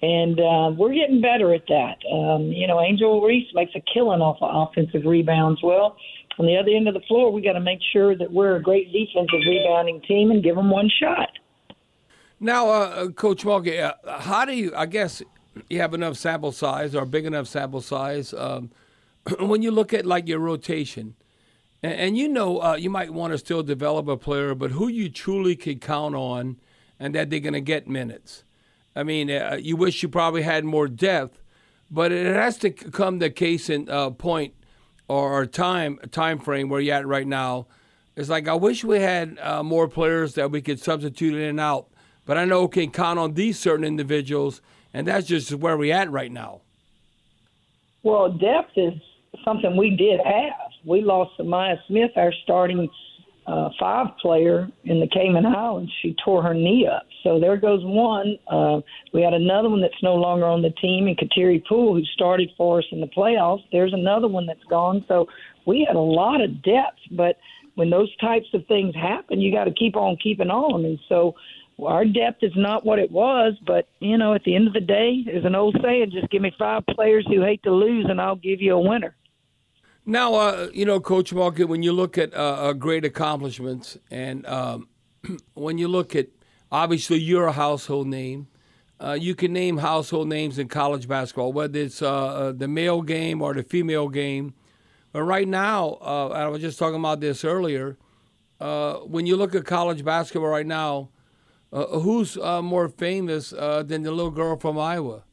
And 0.01 0.39
uh, 0.39 0.71
we're 0.77 0.93
getting 0.93 1.21
better 1.21 1.53
at 1.53 1.65
that. 1.67 1.97
Um, 2.11 2.51
you 2.51 2.67
know, 2.67 2.79
Angel 2.79 3.21
Reese 3.21 3.47
makes 3.53 3.71
a 3.75 3.81
killing 3.93 4.21
off 4.21 4.37
of 4.41 4.69
offensive 4.69 5.05
rebounds. 5.05 5.61
Well, 5.63 5.97
on 6.37 6.45
the 6.45 6.55
other 6.55 6.69
end 6.69 6.87
of 6.87 6.93
the 6.93 7.01
floor, 7.07 7.31
we 7.31 7.41
got 7.41 7.53
to 7.53 7.59
make 7.59 7.79
sure 7.91 8.15
that 8.15 8.31
we're 8.31 8.57
a 8.57 8.61
great 8.61 8.91
defensive 8.91 9.39
rebounding 9.47 10.01
team 10.01 10.29
and 10.29 10.43
give 10.43 10.55
them 10.55 10.69
one 10.69 10.89
shot. 11.01 11.29
Now, 12.39 12.69
uh, 12.69 13.09
Coach 13.09 13.43
Mulkey, 13.43 13.81
uh, 13.81 14.19
how 14.19 14.45
do 14.45 14.53
you? 14.53 14.71
I 14.75 14.85
guess 14.85 15.23
you 15.69 15.79
have 15.79 15.95
enough 15.95 16.15
sample 16.17 16.51
size 16.51 16.93
or 16.93 17.05
big 17.05 17.25
enough 17.25 17.47
sample 17.47 17.81
size 17.81 18.33
um, 18.33 18.69
when 19.39 19.61
you 19.61 19.71
look 19.71 19.93
at 19.93 20.05
like 20.05 20.27
your 20.27 20.39
rotation, 20.39 21.15
and, 21.83 21.93
and 21.93 22.17
you 22.17 22.27
know 22.27 22.61
uh, 22.61 22.75
you 22.75 22.89
might 22.89 23.11
want 23.11 23.33
to 23.33 23.37
still 23.37 23.63
develop 23.63 24.07
a 24.07 24.17
player, 24.17 24.55
but 24.55 24.71
who 24.71 24.87
you 24.87 25.09
truly 25.09 25.55
can 25.55 25.79
count 25.79 26.15
on, 26.15 26.57
and 26.99 27.13
that 27.15 27.29
they're 27.29 27.39
going 27.39 27.53
to 27.53 27.61
get 27.61 27.87
minutes. 27.87 28.43
I 28.95 29.03
mean, 29.03 29.29
uh, 29.29 29.57
you 29.59 29.75
wish 29.75 30.01
you 30.01 30.09
probably 30.09 30.41
had 30.41 30.65
more 30.65 30.87
depth, 30.87 31.39
but 31.91 32.11
it 32.11 32.35
has 32.35 32.57
to 32.59 32.71
come 32.71 33.19
the 33.19 33.29
case 33.29 33.69
in 33.69 33.89
uh, 33.89 34.09
point 34.09 34.53
or 35.07 35.45
time 35.45 35.99
time 36.11 36.39
frame 36.39 36.69
where 36.69 36.81
you're 36.81 36.95
at 36.95 37.07
right 37.07 37.27
now. 37.27 37.67
It's 38.15 38.29
like 38.29 38.47
I 38.47 38.55
wish 38.55 38.83
we 38.83 38.99
had 38.99 39.37
uh, 39.39 39.61
more 39.61 39.87
players 39.87 40.33
that 40.33 40.49
we 40.49 40.61
could 40.61 40.79
substitute 40.79 41.35
in 41.35 41.41
and 41.41 41.59
out 41.59 41.89
but 42.27 42.37
I 42.37 42.45
know 42.45 42.63
we 42.63 42.67
can 42.67 42.91
count 42.91 43.17
on 43.17 43.33
these 43.33 43.57
certain 43.57 43.85
individuals, 43.85 44.61
and 44.93 45.07
that's 45.07 45.25
just 45.25 45.51
where 45.55 45.77
we're 45.77 45.95
at 45.95 46.11
right 46.11 46.31
now. 46.31 46.61
Well, 48.03 48.29
depth 48.29 48.73
is 48.75 48.93
something 49.47 49.77
we 49.77 49.91
did 49.95 50.19
have. 50.25 50.71
We 50.86 51.01
lost 51.01 51.31
Sa'Myah 51.39 51.77
Smith, 51.88 52.12
our 52.17 52.33
starting 52.43 52.89
uh, 53.47 53.69
five 53.79 54.07
player 54.21 54.67
in 54.83 54.99
the 54.99 55.07
Cayman 55.07 55.45
Islands. 55.45 55.91
She 56.01 56.15
tore 56.23 56.43
her 56.43 56.53
knee 56.53 56.86
up. 56.86 57.03
So 57.23 57.39
there 57.39 57.55
goes 57.55 57.79
one. 57.83 58.38
Uh, 58.49 58.81
we 59.13 59.21
had 59.21 59.33
another 59.33 59.69
one 59.69 59.81
that's 59.81 60.03
no 60.03 60.15
longer 60.15 60.45
on 60.45 60.62
the 60.62 60.71
team, 60.71 61.07
and 61.07 61.17
Kateri 61.17 61.63
Poole, 61.65 61.95
who 61.95 62.03
started 62.13 62.49
for 62.57 62.79
us 62.79 62.86
in 62.91 62.99
the 62.99 63.07
playoffs. 63.07 63.63
There's 63.71 63.93
another 63.93 64.27
one 64.27 64.45
that's 64.45 64.63
gone. 64.69 65.05
So 65.07 65.27
we 65.65 65.86
had 65.88 65.95
a 65.95 65.99
lot 65.99 66.41
of 66.41 66.62
depth, 66.62 66.99
but 67.12 67.38
when 67.75 67.89
those 67.89 68.13
types 68.17 68.47
of 68.53 68.65
things 68.67 68.93
happen, 68.95 69.39
you 69.39 69.53
got 69.53 69.65
to 69.65 69.73
keep 69.73 69.95
on 69.95 70.17
keeping 70.21 70.49
on. 70.49 70.83
And 70.83 70.99
so 71.07 71.36
our 71.86 72.03
depth 72.03 72.43
is 72.43 72.53
not 72.55 72.86
what 72.86 72.99
it 72.99 73.12
was, 73.12 73.53
but 73.65 73.88
you 73.99 74.17
know, 74.17 74.33
at 74.33 74.43
the 74.43 74.55
end 74.55 74.67
of 74.67 74.73
the 74.73 74.81
day, 74.81 75.23
there's 75.25 75.45
an 75.45 75.55
old 75.55 75.77
saying: 75.81 76.12
just 76.12 76.29
give 76.31 76.41
me 76.41 76.51
five 76.60 76.83
players 76.88 77.25
who 77.29 77.41
hate 77.41 77.63
to 77.63 77.71
lose, 77.71 78.07
and 78.10 78.19
I'll 78.19 78.36
give 78.36 78.62
you 78.62 78.73
a 78.73 78.79
winner. 78.79 79.15
Now, 80.09 80.35
uh, 80.35 80.69
you 80.73 80.85
know, 80.85 81.01
Coach 81.01 81.33
Market, 81.33 81.65
when 81.65 81.83
you 81.83 81.91
look 81.91 82.17
at 82.17 82.33
uh, 82.33 82.37
uh 82.37 82.73
great 82.73 83.03
accomplishments, 83.03 83.97
and 84.09 84.45
um, 84.45 84.87
when 85.53 85.77
you 85.77 85.89
look 85.89 86.15
at 86.15 86.27
obviously 86.71 87.19
you're 87.19 87.47
a 87.47 87.51
household 87.51 88.07
name. 88.07 88.47
Uh, 88.99 89.11
you 89.13 89.35
can 89.35 89.53
name 89.53 89.77
household 89.77 90.27
names 90.27 90.57
in 90.57 90.67
college 90.67 91.07
basketball, 91.07 91.53
whether 91.53 91.77
it's 91.77 92.01
uh, 92.01 92.07
uh, 92.09 92.51
the 92.51 92.67
male 92.67 93.03
game 93.03 93.43
or 93.43 93.53
the 93.53 93.61
female 93.61 94.07
game. 94.07 94.55
But 95.11 95.21
right 95.21 95.47
now, 95.47 95.99
I 96.01 96.47
was 96.47 96.61
just 96.61 96.79
talking 96.79 96.99
about 96.99 97.19
this 97.19 97.45
earlier. 97.45 97.97
when 98.59 99.27
you 99.27 99.35
look 99.35 99.53
at 99.53 99.65
college 99.65 100.03
basketball 100.03 100.49
right 100.49 100.65
now, 100.65 101.09
uh, 101.71 101.99
who's 101.99 102.37
uh, 102.37 102.61
more 102.61 102.87
famous 102.87 103.53
uh, 103.53 103.83
than 103.83 104.03
the 104.03 104.11
little 104.11 104.31
girl 104.31 104.57
from 104.57 104.79
Iowa? 104.79 105.23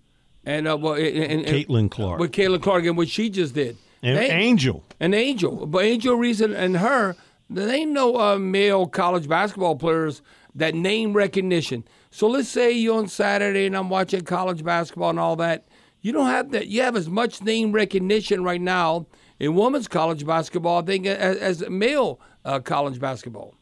And 0.45 0.69
uh, 0.69 0.77
well, 0.77 0.95
and, 0.95 1.47
and, 1.47 1.47
Caitlin 1.47 1.91
Clark. 1.91 2.21
With 2.21 2.33
Caitlin 2.33 2.61
Clark 2.61 2.85
and 2.85 2.97
what 2.97 3.09
she 3.09 3.31
just 3.31 3.55
did. 3.55 3.77
And 4.05 4.19
they, 4.19 4.31
Angel. 4.31 4.85
An 5.01 5.15
Angel. 5.15 5.67
But 5.67 5.85
Angel 5.85 6.15
Reason 6.15 6.53
and 6.55 6.77
her, 6.77 7.17
there 7.49 7.71
ain't 7.71 7.93
no 7.93 8.17
uh, 8.17 8.39
male 8.39 8.87
college 8.87 9.27
basketball 9.27 9.77
players 9.77 10.21
that 10.55 10.75
name 10.75 11.15
recognition. 11.15 11.85
So 12.11 12.29
let's 12.29 12.49
say 12.49 12.71
you're 12.71 12.99
on 12.99 13.09
Saturday 13.09 13.67
and 13.67 13.77
I'm 13.77 13.89
watching 13.89 14.21
college 14.21 14.63
basketball 14.63 15.11
and 15.11 15.19
all 15.19 15.37
that. 15.37 15.67
You 16.03 16.13
don't 16.13 16.27
have 16.27 16.51
that. 16.51 16.67
You 16.69 16.83
have 16.83 16.97
as 16.97 17.09
much 17.09 17.43
name 17.43 17.73
recognition 17.73 18.45
right 18.45 18.61
now 18.61 19.07
in 19.41 19.55
women's 19.55 19.89
college 19.89 20.27
basketball, 20.27 20.83
I 20.83 20.85
think, 20.85 21.07
as, 21.07 21.39
as 21.39 21.69
male 21.71 22.21
uh, 22.45 22.61
college 22.61 23.01
basketball. 23.01 23.55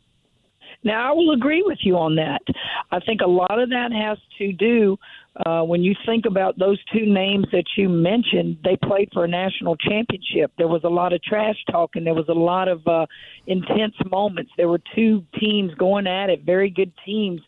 Now, 0.84 1.10
I 1.10 1.12
will 1.12 1.30
agree 1.30 1.62
with 1.62 1.78
you 1.82 1.96
on 1.96 2.16
that. 2.16 2.42
I 2.90 2.98
think 2.98 3.20
a 3.20 3.28
lot 3.28 3.58
of 3.58 3.70
that 3.70 3.92
has 3.92 4.18
to 4.38 4.52
do 4.52 4.98
uh, 5.46 5.62
when 5.62 5.82
you 5.82 5.94
think 6.04 6.26
about 6.26 6.58
those 6.58 6.78
two 6.92 7.06
names 7.06 7.46
that 7.52 7.64
you 7.76 7.88
mentioned. 7.88 8.58
They 8.64 8.76
played 8.76 9.08
for 9.12 9.24
a 9.24 9.28
national 9.28 9.76
championship. 9.76 10.52
There 10.58 10.68
was 10.68 10.82
a 10.84 10.88
lot 10.88 11.12
of 11.12 11.22
trash 11.22 11.56
talk 11.70 11.90
and 11.94 12.06
there 12.06 12.14
was 12.14 12.28
a 12.28 12.34
lot 12.34 12.68
of 12.68 12.86
uh, 12.86 13.06
intense 13.46 13.94
moments. 14.10 14.52
There 14.56 14.68
were 14.68 14.80
two 14.94 15.24
teams 15.40 15.74
going 15.74 16.06
at 16.06 16.28
it, 16.28 16.42
very 16.44 16.70
good 16.70 16.92
teams. 17.06 17.40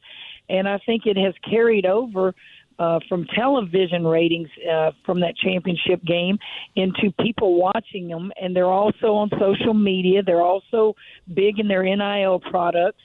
And 0.49 0.69
I 0.69 0.79
think 0.87 1.03
it 1.07 1.17
has 1.17 1.35
carried 1.49 1.87
over 1.87 2.35
uh, 2.79 2.99
from 3.09 3.27
television 3.35 4.05
ratings 4.07 4.49
uh, 4.71 4.91
from 5.07 5.21
that 5.21 5.37
championship 5.37 6.03
game 6.05 6.39
into 6.77 7.13
people 7.21 7.59
watching 7.59 8.09
them, 8.09 8.33
and 8.41 8.55
they're 8.55 8.67
also 8.67 9.15
on 9.15 9.31
social 9.39 9.75
media. 9.75 10.23
They're 10.23 10.43
also 10.43 10.95
big 11.33 11.61
in 11.61 11.69
their 11.69 11.85
NIL 11.85 12.41
products. 12.41 13.03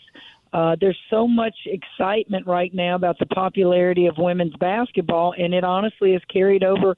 Uh, 0.52 0.76
there's 0.80 0.98
so 1.10 1.28
much 1.28 1.56
excitement 1.66 2.48
right 2.48 2.74
now 2.74 2.96
about 2.96 3.20
the 3.20 3.26
popularity 3.28 4.08
of 4.08 4.16
women's 4.18 4.56
basketball, 4.56 5.34
and 5.38 5.54
it 5.54 5.64
honestly 5.64 6.14
has 6.14 6.22
carried 6.32 6.64
over 6.64 6.96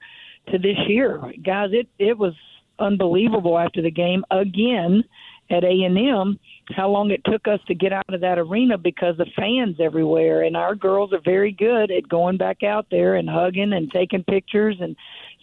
to 0.51 0.57
this 0.57 0.77
year, 0.87 1.21
guys. 1.43 1.69
It 1.71 1.87
it 1.99 2.17
was 2.17 2.33
unbelievable 2.79 3.59
after 3.59 3.81
the 3.81 3.91
game 3.91 4.23
again 4.31 5.03
at 5.51 5.63
A 5.63 5.83
and 5.83 5.97
M 5.97 6.39
how 6.75 6.89
long 6.89 7.11
it 7.11 7.21
took 7.25 7.47
us 7.47 7.59
to 7.67 7.75
get 7.75 7.91
out 7.91 8.13
of 8.13 8.21
that 8.21 8.39
arena 8.39 8.77
because 8.77 9.17
the 9.17 9.25
fans 9.35 9.77
everywhere. 9.79 10.43
And 10.43 10.55
our 10.55 10.75
girls 10.75 11.11
are 11.13 11.21
very 11.23 11.51
good 11.51 11.91
at 11.91 12.07
going 12.07 12.37
back 12.37 12.63
out 12.63 12.87
there 12.89 13.15
and 13.15 13.29
hugging 13.29 13.73
and 13.73 13.91
taking 13.91 14.23
pictures 14.23 14.77
and 14.79 14.95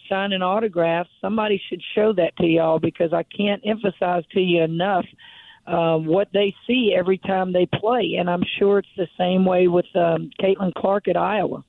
signing 0.09 0.41
autographs. 0.41 1.09
Somebody 1.21 1.61
should 1.69 1.81
show 1.93 2.13
that 2.13 2.35
to 2.37 2.45
y'all 2.45 2.79
because 2.79 3.13
I 3.13 3.23
can't 3.23 3.61
emphasize 3.65 4.23
to 4.31 4.39
you 4.39 4.63
enough 4.63 5.05
uh, 5.67 5.97
what 5.97 6.29
they 6.33 6.55
see 6.65 6.95
every 6.97 7.17
time 7.17 7.53
they 7.53 7.65
play. 7.65 8.15
And 8.19 8.29
I'm 8.29 8.43
sure 8.57 8.79
it's 8.79 8.87
the 8.97 9.07
same 9.17 9.45
way 9.45 9.67
with 9.67 9.85
um, 9.95 10.31
Caitlin 10.41 10.73
Clark 10.73 11.07
at 11.07 11.17
Iowa. 11.17 11.63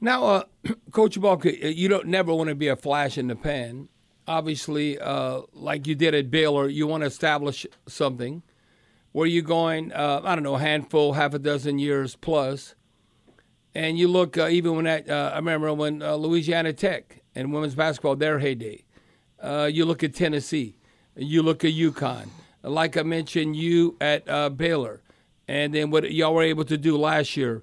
Now, 0.00 0.24
uh, 0.24 0.42
Coach 0.92 1.20
Balk, 1.20 1.44
you 1.44 1.88
don't 1.88 2.06
never 2.06 2.32
want 2.34 2.48
to 2.48 2.54
be 2.54 2.68
a 2.68 2.76
flash 2.76 3.18
in 3.18 3.28
the 3.28 3.36
pan. 3.36 3.88
Obviously, 4.26 4.98
uh, 4.98 5.42
like 5.52 5.86
you 5.86 5.94
did 5.94 6.14
at 6.14 6.30
Baylor, 6.30 6.68
you 6.68 6.86
want 6.86 7.02
to 7.02 7.06
establish 7.06 7.66
something 7.86 8.42
where 9.12 9.26
you're 9.26 9.42
going, 9.42 9.92
uh, 9.92 10.20
I 10.24 10.34
don't 10.34 10.44
know, 10.44 10.54
a 10.54 10.60
handful, 10.60 11.14
half 11.14 11.34
a 11.34 11.38
dozen 11.38 11.78
years 11.78 12.16
plus. 12.16 12.74
and 13.74 13.98
you 13.98 14.08
look 14.08 14.36
uh, 14.38 14.48
even 14.48 14.76
when 14.76 14.86
uh, 14.86 15.30
I 15.32 15.36
remember 15.36 15.72
when 15.74 16.02
uh, 16.02 16.14
Louisiana 16.14 16.72
Tech 16.72 17.22
and 17.34 17.52
women's 17.52 17.74
basketball 17.74 18.16
their 18.16 18.38
heyday. 18.38 18.84
Uh, 19.40 19.68
you 19.72 19.84
look 19.84 20.04
at 20.04 20.14
Tennessee, 20.14 20.76
you 21.16 21.42
look 21.42 21.64
at 21.64 21.72
UConn. 21.72 22.28
Like 22.62 22.96
I 22.96 23.02
mentioned, 23.02 23.56
you 23.56 23.96
at 24.00 24.28
uh, 24.28 24.50
Baylor, 24.50 25.02
and 25.48 25.74
then 25.74 25.90
what 25.90 26.12
y'all 26.12 26.34
were 26.34 26.42
able 26.42 26.64
to 26.64 26.76
do 26.76 26.96
last 26.96 27.36
year. 27.36 27.62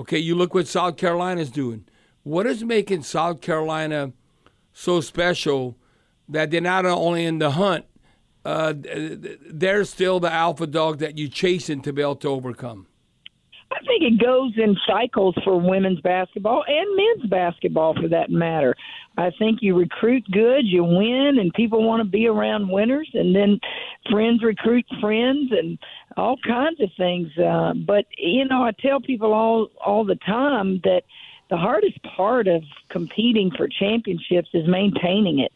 Okay, 0.00 0.18
you 0.18 0.34
look 0.34 0.54
what 0.54 0.68
South 0.68 0.96
Carolina's 0.96 1.50
doing. 1.50 1.84
What 2.22 2.46
is 2.46 2.62
making 2.62 3.02
South 3.02 3.40
Carolina 3.40 4.12
so 4.72 5.00
special 5.00 5.76
that 6.28 6.50
they're 6.50 6.60
not 6.60 6.86
only 6.86 7.24
in 7.24 7.38
the 7.38 7.52
hunt, 7.52 7.84
uh, 8.44 8.74
they're 8.76 9.84
still 9.84 10.20
the 10.20 10.32
alpha 10.32 10.66
dog 10.66 10.98
that 10.98 11.18
you 11.18 11.28
chasing 11.28 11.80
to 11.82 11.92
be 11.92 12.02
able 12.02 12.16
to 12.16 12.28
overcome? 12.28 12.86
I 13.70 13.80
think 13.80 14.02
it 14.02 14.22
goes 14.24 14.52
in 14.56 14.76
cycles 14.86 15.34
for 15.44 15.60
women's 15.60 16.00
basketball 16.00 16.64
and 16.66 16.96
men's 16.96 17.30
basketball 17.30 17.94
for 17.94 18.08
that 18.08 18.30
matter. 18.30 18.74
I 19.18 19.30
think 19.38 19.58
you 19.60 19.76
recruit 19.76 20.24
good, 20.30 20.64
you 20.64 20.84
win, 20.84 21.36
and 21.38 21.52
people 21.52 21.84
want 21.84 22.00
to 22.02 22.08
be 22.08 22.26
around 22.26 22.70
winners, 22.70 23.10
and 23.14 23.34
then 23.34 23.60
friends 24.10 24.42
recruit 24.42 24.86
friends, 25.00 25.50
and 25.50 25.78
all 26.16 26.36
kinds 26.46 26.80
of 26.80 26.90
things. 26.96 27.28
Uh, 27.36 27.74
but 27.74 28.06
you 28.16 28.44
know, 28.46 28.62
I 28.62 28.72
tell 28.80 29.00
people 29.00 29.34
all 29.34 29.68
all 29.84 30.04
the 30.04 30.18
time 30.26 30.80
that 30.84 31.02
the 31.50 31.56
hardest 31.56 31.98
part 32.02 32.46
of 32.46 32.62
competing 32.90 33.50
for 33.56 33.68
championships 33.68 34.50
is 34.54 34.68
maintaining 34.68 35.40
it 35.40 35.52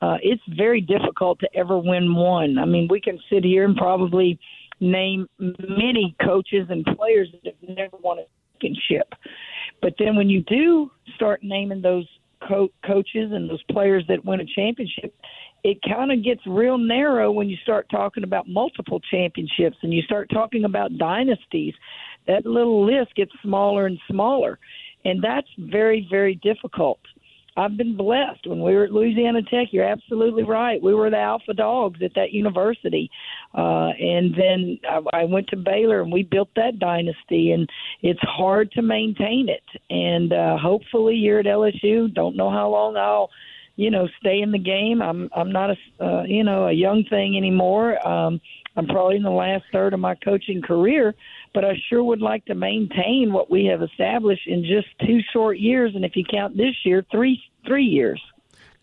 uh, 0.00 0.16
it's 0.22 0.42
very 0.56 0.80
difficult 0.80 1.40
to 1.40 1.48
ever 1.54 1.78
win 1.78 2.14
one. 2.14 2.58
I 2.58 2.64
mean, 2.64 2.88
we 2.88 3.00
can 3.00 3.18
sit 3.30 3.44
here 3.44 3.64
and 3.64 3.76
probably 3.76 4.38
name 4.80 5.28
many 5.38 6.14
coaches 6.24 6.68
and 6.70 6.84
players 6.96 7.28
that 7.32 7.54
have 7.60 7.76
never 7.76 7.96
won 8.00 8.18
a 8.18 8.22
championship. 8.60 9.12
But 9.82 9.94
then 9.98 10.16
when 10.16 10.28
you 10.28 10.42
do 10.42 10.90
start 11.16 11.40
naming 11.42 11.82
those 11.82 12.06
co- 12.46 12.72
coaches 12.84 13.32
and 13.32 13.48
those 13.48 13.62
players 13.70 14.04
that 14.08 14.24
win 14.24 14.40
a 14.40 14.44
championship, 14.44 15.14
it 15.64 15.78
kind 15.88 16.12
of 16.12 16.24
gets 16.24 16.40
real 16.46 16.78
narrow 16.78 17.30
when 17.30 17.48
you 17.48 17.56
start 17.62 17.86
talking 17.90 18.24
about 18.24 18.48
multiple 18.48 19.00
championships 19.10 19.76
and 19.82 19.92
you 19.92 20.02
start 20.02 20.28
talking 20.32 20.64
about 20.64 20.96
dynasties. 20.98 21.74
That 22.26 22.46
little 22.46 22.84
list 22.84 23.14
gets 23.14 23.32
smaller 23.42 23.86
and 23.86 23.98
smaller. 24.10 24.58
And 25.04 25.22
that's 25.22 25.48
very, 25.58 26.06
very 26.10 26.36
difficult. 26.36 27.00
I've 27.58 27.76
been 27.76 27.96
blessed. 27.96 28.46
When 28.46 28.62
we 28.62 28.72
were 28.72 28.84
at 28.84 28.92
Louisiana 28.92 29.42
Tech, 29.42 29.68
you're 29.72 29.84
absolutely 29.84 30.44
right. 30.44 30.80
We 30.80 30.94
were 30.94 31.10
the 31.10 31.18
alpha 31.18 31.52
dogs 31.54 32.00
at 32.04 32.14
that 32.14 32.30
university. 32.30 33.10
Uh, 33.52 33.88
and 33.88 34.32
then 34.32 34.78
I, 34.88 35.22
I 35.22 35.24
went 35.24 35.48
to 35.48 35.56
Baylor 35.56 36.00
and 36.00 36.12
we 36.12 36.22
built 36.22 36.50
that 36.54 36.78
dynasty, 36.78 37.50
and 37.50 37.68
it's 38.00 38.20
hard 38.22 38.70
to 38.72 38.82
maintain 38.82 39.48
it. 39.48 39.64
And 39.90 40.32
uh, 40.32 40.56
hopefully, 40.56 41.16
you're 41.16 41.40
at 41.40 41.46
LSU. 41.46 42.14
Don't 42.14 42.36
know 42.36 42.50
how 42.50 42.70
long 42.70 42.96
I'll 42.96 43.28
you 43.78 43.92
know 43.92 44.08
stay 44.18 44.40
in 44.40 44.50
the 44.50 44.58
game 44.58 45.00
i'm 45.00 45.30
i'm 45.36 45.52
not 45.52 45.70
a 45.70 46.04
uh, 46.04 46.24
you 46.24 46.42
know 46.42 46.66
a 46.66 46.72
young 46.72 47.04
thing 47.08 47.36
anymore 47.36 48.04
um 48.06 48.40
i'm 48.76 48.86
probably 48.86 49.14
in 49.14 49.22
the 49.22 49.30
last 49.30 49.62
third 49.72 49.94
of 49.94 50.00
my 50.00 50.16
coaching 50.16 50.60
career 50.60 51.14
but 51.54 51.64
i 51.64 51.72
sure 51.88 52.02
would 52.02 52.20
like 52.20 52.44
to 52.44 52.56
maintain 52.56 53.32
what 53.32 53.48
we 53.48 53.64
have 53.64 53.80
established 53.80 54.48
in 54.48 54.64
just 54.64 54.88
two 55.06 55.20
short 55.32 55.60
years 55.60 55.92
and 55.94 56.04
if 56.04 56.16
you 56.16 56.24
count 56.28 56.56
this 56.56 56.74
year 56.84 57.06
three 57.12 57.40
three 57.66 57.84
years 57.84 58.20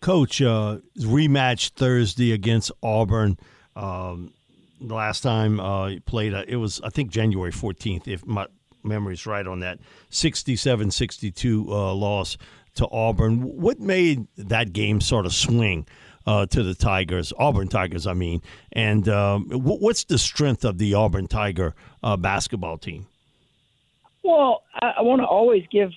coach 0.00 0.40
uh 0.42 0.78
rematch 0.98 1.70
thursday 1.70 2.32
against 2.32 2.70
auburn 2.82 3.38
um 3.74 4.32
the 4.80 4.94
last 4.94 5.22
time 5.22 5.58
uh 5.60 5.88
he 5.88 6.00
played 6.00 6.34
uh, 6.34 6.44
it 6.46 6.56
was 6.56 6.80
i 6.82 6.88
think 6.88 7.10
january 7.10 7.52
14th 7.52 8.06
if 8.06 8.26
my 8.26 8.46
memory's 8.86 9.26
right 9.26 9.46
on 9.46 9.60
that 9.60 9.78
67-62 10.10 11.68
uh, 11.68 11.92
loss 11.92 12.38
to 12.76 12.88
Auburn. 12.90 13.40
What 13.40 13.80
made 13.80 14.26
that 14.36 14.72
game 14.72 15.00
sort 15.00 15.26
of 15.26 15.34
swing 15.34 15.86
uh, 16.26 16.46
to 16.46 16.62
the 16.62 16.74
Tigers, 16.74 17.32
Auburn 17.38 17.68
Tigers, 17.68 18.06
I 18.06 18.14
mean? 18.14 18.42
And 18.72 19.08
um, 19.08 19.48
what's 19.50 20.04
the 20.04 20.18
strength 20.18 20.64
of 20.64 20.78
the 20.78 20.94
Auburn 20.94 21.26
Tiger 21.26 21.74
uh, 22.02 22.16
basketball 22.16 22.78
team? 22.78 23.06
Well, 24.22 24.62
I, 24.74 24.94
I 24.98 25.02
want 25.02 25.20
to 25.20 25.26
always 25.26 25.64
give, 25.70 25.90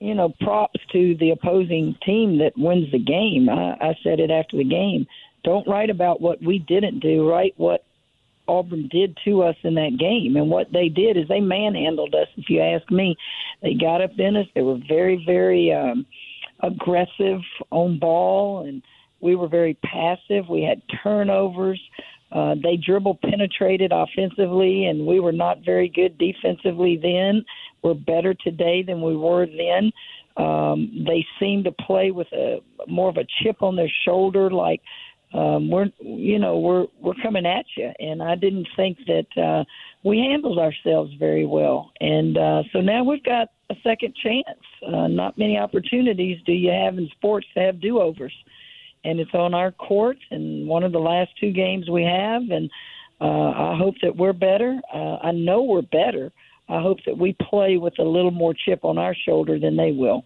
you 0.00 0.14
know, 0.14 0.34
props 0.40 0.80
to 0.92 1.16
the 1.18 1.30
opposing 1.30 1.96
team 2.04 2.38
that 2.38 2.52
wins 2.56 2.90
the 2.92 2.98
game. 2.98 3.48
I, 3.48 3.76
I 3.80 3.98
said 4.02 4.20
it 4.20 4.30
after 4.30 4.56
the 4.56 4.64
game. 4.64 5.06
Don't 5.44 5.66
write 5.66 5.90
about 5.90 6.20
what 6.20 6.42
we 6.42 6.58
didn't 6.58 7.00
do. 7.00 7.28
Write 7.28 7.54
what 7.56 7.84
Auburn 8.48 8.88
did 8.88 9.16
to 9.24 9.42
us 9.42 9.56
in 9.62 9.74
that 9.74 9.96
game. 9.98 10.36
And 10.36 10.50
what 10.50 10.72
they 10.72 10.88
did 10.88 11.16
is 11.16 11.28
they 11.28 11.40
manhandled 11.40 12.14
us, 12.14 12.28
if 12.36 12.48
you 12.48 12.60
ask 12.60 12.90
me. 12.90 13.16
They 13.62 13.74
got 13.74 14.02
up 14.02 14.18
in 14.18 14.36
us. 14.36 14.46
They 14.54 14.62
were 14.62 14.78
very, 14.86 15.22
very 15.24 15.72
um, 15.72 16.06
aggressive 16.60 17.40
on 17.70 17.98
ball, 17.98 18.66
and 18.66 18.82
we 19.20 19.34
were 19.34 19.48
very 19.48 19.74
passive. 19.82 20.48
We 20.48 20.62
had 20.62 20.82
turnovers. 21.02 21.80
Uh, 22.32 22.54
they 22.62 22.76
dribble 22.76 23.18
penetrated 23.22 23.92
offensively, 23.92 24.86
and 24.86 25.06
we 25.06 25.20
were 25.20 25.32
not 25.32 25.64
very 25.64 25.88
good 25.88 26.18
defensively 26.18 26.96
then. 26.96 27.44
We're 27.86 27.94
better 27.94 28.34
today 28.34 28.82
than 28.82 29.00
we 29.00 29.16
were 29.16 29.46
then. 29.46 29.92
Um, 30.36 31.04
they 31.06 31.24
seem 31.40 31.64
to 31.64 31.72
play 31.72 32.10
with 32.10 32.30
a 32.32 32.58
more 32.86 33.08
of 33.08 33.16
a 33.16 33.26
chip 33.42 33.62
on 33.62 33.76
their 33.76 33.92
shoulder, 34.04 34.50
like– 34.50 34.82
um, 35.34 35.70
we're 35.70 35.86
you 36.00 36.38
know 36.38 36.58
we're 36.58 36.86
we're 37.00 37.20
coming 37.22 37.46
at 37.46 37.66
you, 37.76 37.90
and 37.98 38.22
I 38.22 38.36
didn't 38.36 38.68
think 38.76 38.98
that 39.06 39.42
uh, 39.42 39.64
we 40.04 40.18
handled 40.18 40.58
ourselves 40.58 41.12
very 41.18 41.44
well, 41.44 41.90
and 42.00 42.38
uh, 42.38 42.62
so 42.72 42.80
now 42.80 43.02
we've 43.02 43.24
got 43.24 43.48
a 43.70 43.74
second 43.82 44.14
chance. 44.22 44.60
Uh, 44.86 45.08
not 45.08 45.36
many 45.36 45.58
opportunities 45.58 46.38
do 46.46 46.52
you 46.52 46.70
have 46.70 46.96
in 46.96 47.08
sports 47.16 47.46
to 47.54 47.60
have 47.60 47.80
do 47.80 48.00
overs, 48.00 48.32
and 49.04 49.18
it's 49.18 49.34
on 49.34 49.52
our 49.52 49.72
court, 49.72 50.16
and 50.30 50.66
one 50.68 50.84
of 50.84 50.92
the 50.92 50.98
last 50.98 51.30
two 51.40 51.50
games 51.50 51.90
we 51.90 52.04
have, 52.04 52.42
and 52.50 52.70
uh, 53.20 53.50
I 53.50 53.76
hope 53.76 53.96
that 54.02 54.16
we're 54.16 54.32
better. 54.32 54.80
Uh, 54.94 55.16
I 55.16 55.32
know 55.32 55.62
we're 55.62 55.82
better. 55.82 56.32
I 56.68 56.82
hope 56.82 56.98
that 57.06 57.16
we 57.16 57.36
play 57.40 57.76
with 57.76 57.98
a 57.98 58.04
little 58.04 58.30
more 58.30 58.54
chip 58.54 58.84
on 58.84 58.98
our 58.98 59.14
shoulder 59.14 59.58
than 59.58 59.76
they 59.76 59.92
will. 59.92 60.24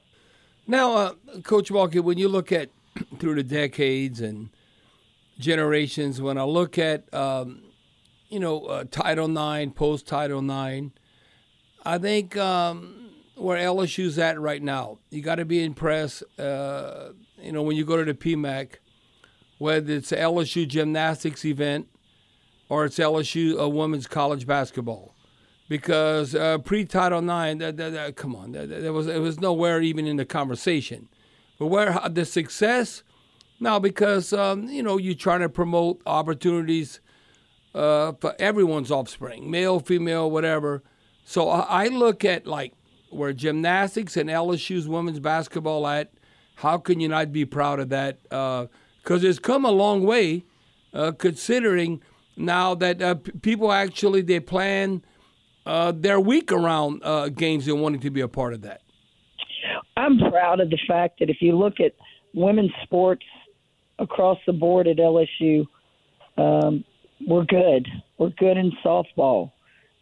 Now, 0.66 0.96
uh, 0.96 1.12
Coach 1.42 1.70
Walker, 1.70 2.02
when 2.02 2.18
you 2.18 2.28
look 2.28 2.52
at 2.52 2.70
through 3.18 3.34
the 3.36 3.42
decades 3.42 4.20
and 4.20 4.50
generations. 5.40 6.20
When 6.20 6.38
I 6.38 6.44
look 6.44 6.78
at, 6.78 7.12
um, 7.12 7.62
you 8.28 8.38
know, 8.38 8.66
uh, 8.66 8.84
Title 8.90 9.28
IX, 9.28 9.72
post 9.72 10.06
Title 10.06 10.38
IX, 10.38 10.88
I 11.84 11.98
think 11.98 12.36
um, 12.36 13.10
where 13.34 13.58
LSU's 13.58 14.18
at 14.18 14.38
right 14.38 14.62
now, 14.62 14.98
you 15.10 15.22
got 15.22 15.36
to 15.36 15.44
be 15.44 15.64
impressed. 15.64 16.22
Uh, 16.38 17.10
you 17.40 17.52
know, 17.52 17.62
when 17.62 17.76
you 17.76 17.84
go 17.84 17.96
to 17.96 18.04
the 18.04 18.14
PMAC, 18.14 18.74
whether 19.58 19.94
it's 19.94 20.12
LSU 20.12 20.68
gymnastics 20.68 21.44
event 21.44 21.88
or 22.68 22.84
it's 22.84 22.98
LSU 22.98 23.58
a 23.58 23.68
women's 23.68 24.06
college 24.06 24.46
basketball, 24.46 25.09
because 25.70 26.34
uh, 26.34 26.58
pre 26.58 26.84
Title 26.84 27.20
IX, 27.20 27.60
that, 27.60 27.76
that, 27.76 27.92
that, 27.92 28.16
come 28.16 28.34
on, 28.34 28.50
there 28.50 28.92
was 28.92 29.06
it 29.06 29.20
was 29.20 29.38
nowhere 29.40 29.80
even 29.80 30.04
in 30.04 30.16
the 30.16 30.24
conversation. 30.24 31.08
But 31.60 31.66
where 31.66 31.96
the 32.10 32.24
success 32.24 33.04
now, 33.60 33.78
because 33.78 34.32
um, 34.32 34.68
you 34.68 34.82
know 34.82 34.98
you're 34.98 35.14
trying 35.14 35.40
to 35.40 35.48
promote 35.48 36.02
opportunities 36.06 36.98
uh, 37.72 38.12
for 38.20 38.34
everyone's 38.40 38.90
offspring, 38.90 39.48
male, 39.48 39.78
female, 39.78 40.28
whatever. 40.28 40.82
So 41.24 41.48
I 41.48 41.86
look 41.86 42.24
at 42.24 42.48
like 42.48 42.74
where 43.10 43.32
gymnastics 43.32 44.16
and 44.16 44.28
LSU's 44.28 44.88
women's 44.88 45.20
basketball 45.20 45.86
at. 45.86 46.12
How 46.56 46.78
can 46.78 46.98
you 46.98 47.08
not 47.08 47.32
be 47.32 47.44
proud 47.44 47.78
of 47.78 47.90
that? 47.90 48.20
Because 48.24 49.24
uh, 49.24 49.28
it's 49.28 49.38
come 49.38 49.64
a 49.64 49.70
long 49.70 50.04
way, 50.04 50.44
uh, 50.92 51.12
considering 51.12 52.02
now 52.36 52.74
that 52.74 53.00
uh, 53.00 53.14
people 53.40 53.70
actually 53.70 54.22
they 54.22 54.40
plan 54.40 55.02
uh, 55.66 55.92
their 55.92 56.20
week 56.20 56.52
around 56.52 57.02
uh, 57.04 57.28
games 57.28 57.68
and 57.68 57.80
wanting 57.80 58.00
to 58.00 58.10
be 58.10 58.20
a 58.20 58.28
part 58.28 58.54
of 58.54 58.62
that. 58.62 58.82
I'm 59.96 60.18
proud 60.18 60.60
of 60.60 60.70
the 60.70 60.78
fact 60.88 61.18
that 61.20 61.28
if 61.28 61.38
you 61.40 61.56
look 61.56 61.80
at 61.80 61.92
women's 62.34 62.72
sports 62.84 63.24
across 64.00 64.38
the 64.46 64.52
board 64.52 64.88
at 64.88 64.96
LSU. 64.96 65.66
Um, 66.36 66.84
we're 67.26 67.44
good. 67.44 67.86
We're 68.18 68.30
good 68.30 68.56
in 68.56 68.72
softball. 68.84 69.52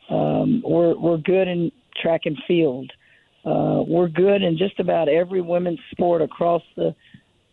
Um, 0.08 0.62
we're 0.64 0.96
we're 0.96 1.18
good 1.18 1.48
in 1.48 1.70
track 2.00 2.22
and 2.24 2.38
field. 2.46 2.90
Uh, 3.44 3.82
we're 3.86 4.08
good 4.08 4.42
in 4.42 4.56
just 4.56 4.78
about 4.78 5.08
every 5.08 5.40
women's 5.40 5.80
sport 5.90 6.22
across 6.22 6.62
the 6.76 6.94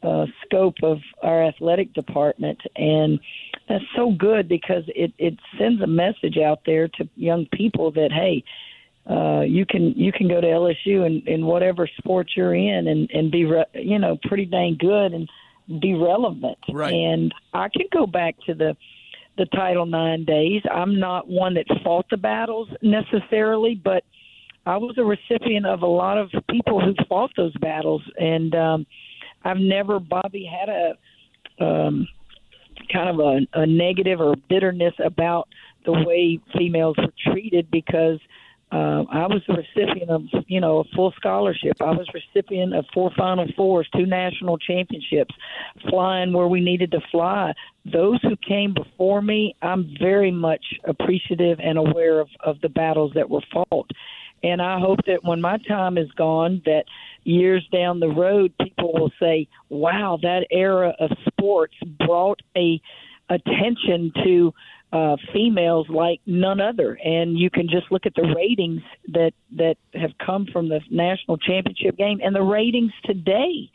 uh, 0.04 0.26
scope 0.46 0.76
of 0.84 1.00
our 1.24 1.44
athletic 1.46 1.94
department, 1.94 2.60
and 2.76 3.20
that's 3.68 3.86
so 3.96 4.12
good 4.12 4.48
because 4.48 4.84
it 4.88 5.14
it 5.18 5.38
sends 5.58 5.82
a 5.82 5.88
message 5.88 6.38
out 6.38 6.60
there 6.66 6.88
to 6.88 7.10
young 7.16 7.48
people 7.52 7.92
that 7.92 8.12
hey, 8.12 8.44
uh, 9.10 9.42
you 9.42 9.66
can 9.66 9.94
you 9.96 10.12
can 10.12 10.28
go 10.28 10.42
to 10.42 10.48
LSU 10.48 11.06
and 11.06 11.28
in 11.28 11.46
whatever 11.46 11.88
sport 11.98 12.32
you're 12.36 12.56
in 12.56 12.88
and 12.88 13.10
and 13.12 13.32
be 13.32 13.46
re- 13.46 13.66
you 13.74 14.00
know 14.00 14.18
pretty 14.24 14.46
dang 14.46 14.78
good 14.80 15.14
and 15.14 15.30
be 15.82 15.94
relevant. 15.94 16.58
Right. 16.72 16.94
And 16.94 17.34
I 17.54 17.70
can 17.70 17.88
go 17.92 18.06
back 18.06 18.36
to 18.46 18.54
the 18.54 18.76
the 19.38 19.46
Title 19.48 19.86
IX 19.86 20.26
days. 20.26 20.62
I'm 20.72 21.00
not 21.00 21.28
one 21.28 21.56
that 21.56 21.66
fought 21.84 22.06
the 22.10 22.18
battles 22.18 22.70
necessarily, 22.82 23.76
but 23.76 24.04
I 24.66 24.78
was 24.78 24.98
a 24.98 25.04
recipient 25.04 25.66
of 25.66 25.82
a 25.82 25.88
lot 25.88 26.18
of 26.18 26.32
people 26.50 26.80
who 26.80 26.94
fought 27.08 27.32
those 27.36 27.56
battles, 27.58 28.02
and 28.18 28.56
um, 28.56 28.88
I've 29.44 29.58
never, 29.58 30.00
Bobby, 30.00 30.50
had 30.50 30.70
a 30.70 31.64
um, 31.64 32.08
kind 32.92 33.10
of 33.10 33.20
a, 33.20 33.62
a 33.62 33.66
negative 33.66 34.20
or 34.22 34.36
bitterness 34.50 34.94
about 35.04 35.48
the 35.86 35.92
way 35.92 36.40
females 36.58 36.96
were 36.98 37.14
treated 37.32 37.70
because– 37.72 38.20
uh, 38.72 39.06
I 39.10 39.28
was 39.28 39.42
a 39.48 39.54
recipient 39.54 40.10
of, 40.10 40.24
you 40.48 40.60
know, 40.60 40.80
a 40.80 40.84
full 40.96 41.14
scholarship. 41.16 41.78
I 41.80 41.92
was 41.92 42.10
recipient 42.14 42.76
of 42.76 42.86
four 42.94 43.12
Final 43.16 43.46
Fours, 43.56 43.88
two 43.96 44.06
national 44.06 44.58
championships, 44.58 45.34
flying 45.90 46.34
where 46.34 46.48
we 46.48 46.60
needed 46.60 46.92
to 46.92 47.00
fly. 47.12 47.54
Those 47.86 48.20
who 48.24 48.36
came 48.36 48.74
before 48.74 49.22
me, 49.22 49.56
I'm 49.62 49.96
very 50.00 50.32
much 50.32 50.66
appreciative 50.84 51.60
and 51.62 51.78
aware 51.78 52.20
of, 52.20 52.28
of 52.44 52.60
the 52.62 52.70
battles 52.70 53.12
that 53.14 53.30
were 53.30 53.44
fought. 53.54 53.90
And 54.44 54.62
I 54.62 54.80
hope 54.80 55.00
that 55.08 55.24
when 55.24 55.42
my 55.42 55.58
time 55.68 55.98
is 55.98 56.12
gone, 56.12 56.62
that 56.66 56.86
years 57.24 57.68
down 57.72 58.00
the 58.00 58.10
road, 58.10 58.54
people 58.62 58.94
will 58.94 59.12
say, 59.20 59.48
"Wow, 59.70 60.20
that 60.22 60.48
era 60.52 60.94
of 61.00 61.12
sports 61.28 61.76
brought 62.06 62.42
a 62.56 62.80
attention 63.30 64.12
to." 64.24 64.54
uh, 64.96 65.18
females 65.34 65.88
like 65.90 66.22
none 66.26 66.62
other. 66.62 66.98
And 67.04 67.38
you 67.38 67.50
can 67.50 67.68
just 67.68 67.92
look 67.92 68.06
at 68.06 68.16
the 68.16 68.34
ratings 68.36 68.82
that 69.10 69.34
that 69.58 69.76
have 69.94 70.12
come 70.26 70.48
from 70.52 70.70
the 70.70 70.80
national 70.90 71.38
championship 71.38 71.98
game 71.98 72.20
and 72.24 72.34
the 72.36 72.42
ratings 72.42 72.94
today. 73.04 73.70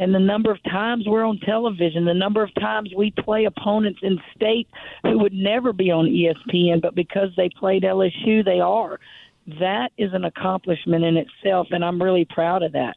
and 0.00 0.14
the 0.14 0.20
number 0.20 0.52
of 0.52 0.62
times 0.62 1.04
we're 1.08 1.24
on 1.24 1.38
television, 1.40 2.04
the 2.04 2.14
number 2.14 2.42
of 2.42 2.54
times 2.54 2.92
we 2.96 3.10
play 3.10 3.46
opponents 3.46 3.98
in 4.02 4.20
state 4.36 4.68
who 5.02 5.18
would 5.18 5.32
never 5.32 5.72
be 5.72 5.90
on 5.90 6.06
ESPN, 6.06 6.80
but 6.80 6.94
because 6.94 7.30
they 7.36 7.48
played 7.48 7.82
LSU, 7.82 8.44
they 8.44 8.60
are. 8.60 9.00
That 9.60 9.92
is 9.96 10.12
an 10.12 10.24
accomplishment 10.24 11.04
in 11.04 11.16
itself, 11.16 11.68
and 11.70 11.84
I'm 11.84 12.02
really 12.02 12.26
proud 12.26 12.62
of 12.62 12.72
that. 12.72 12.96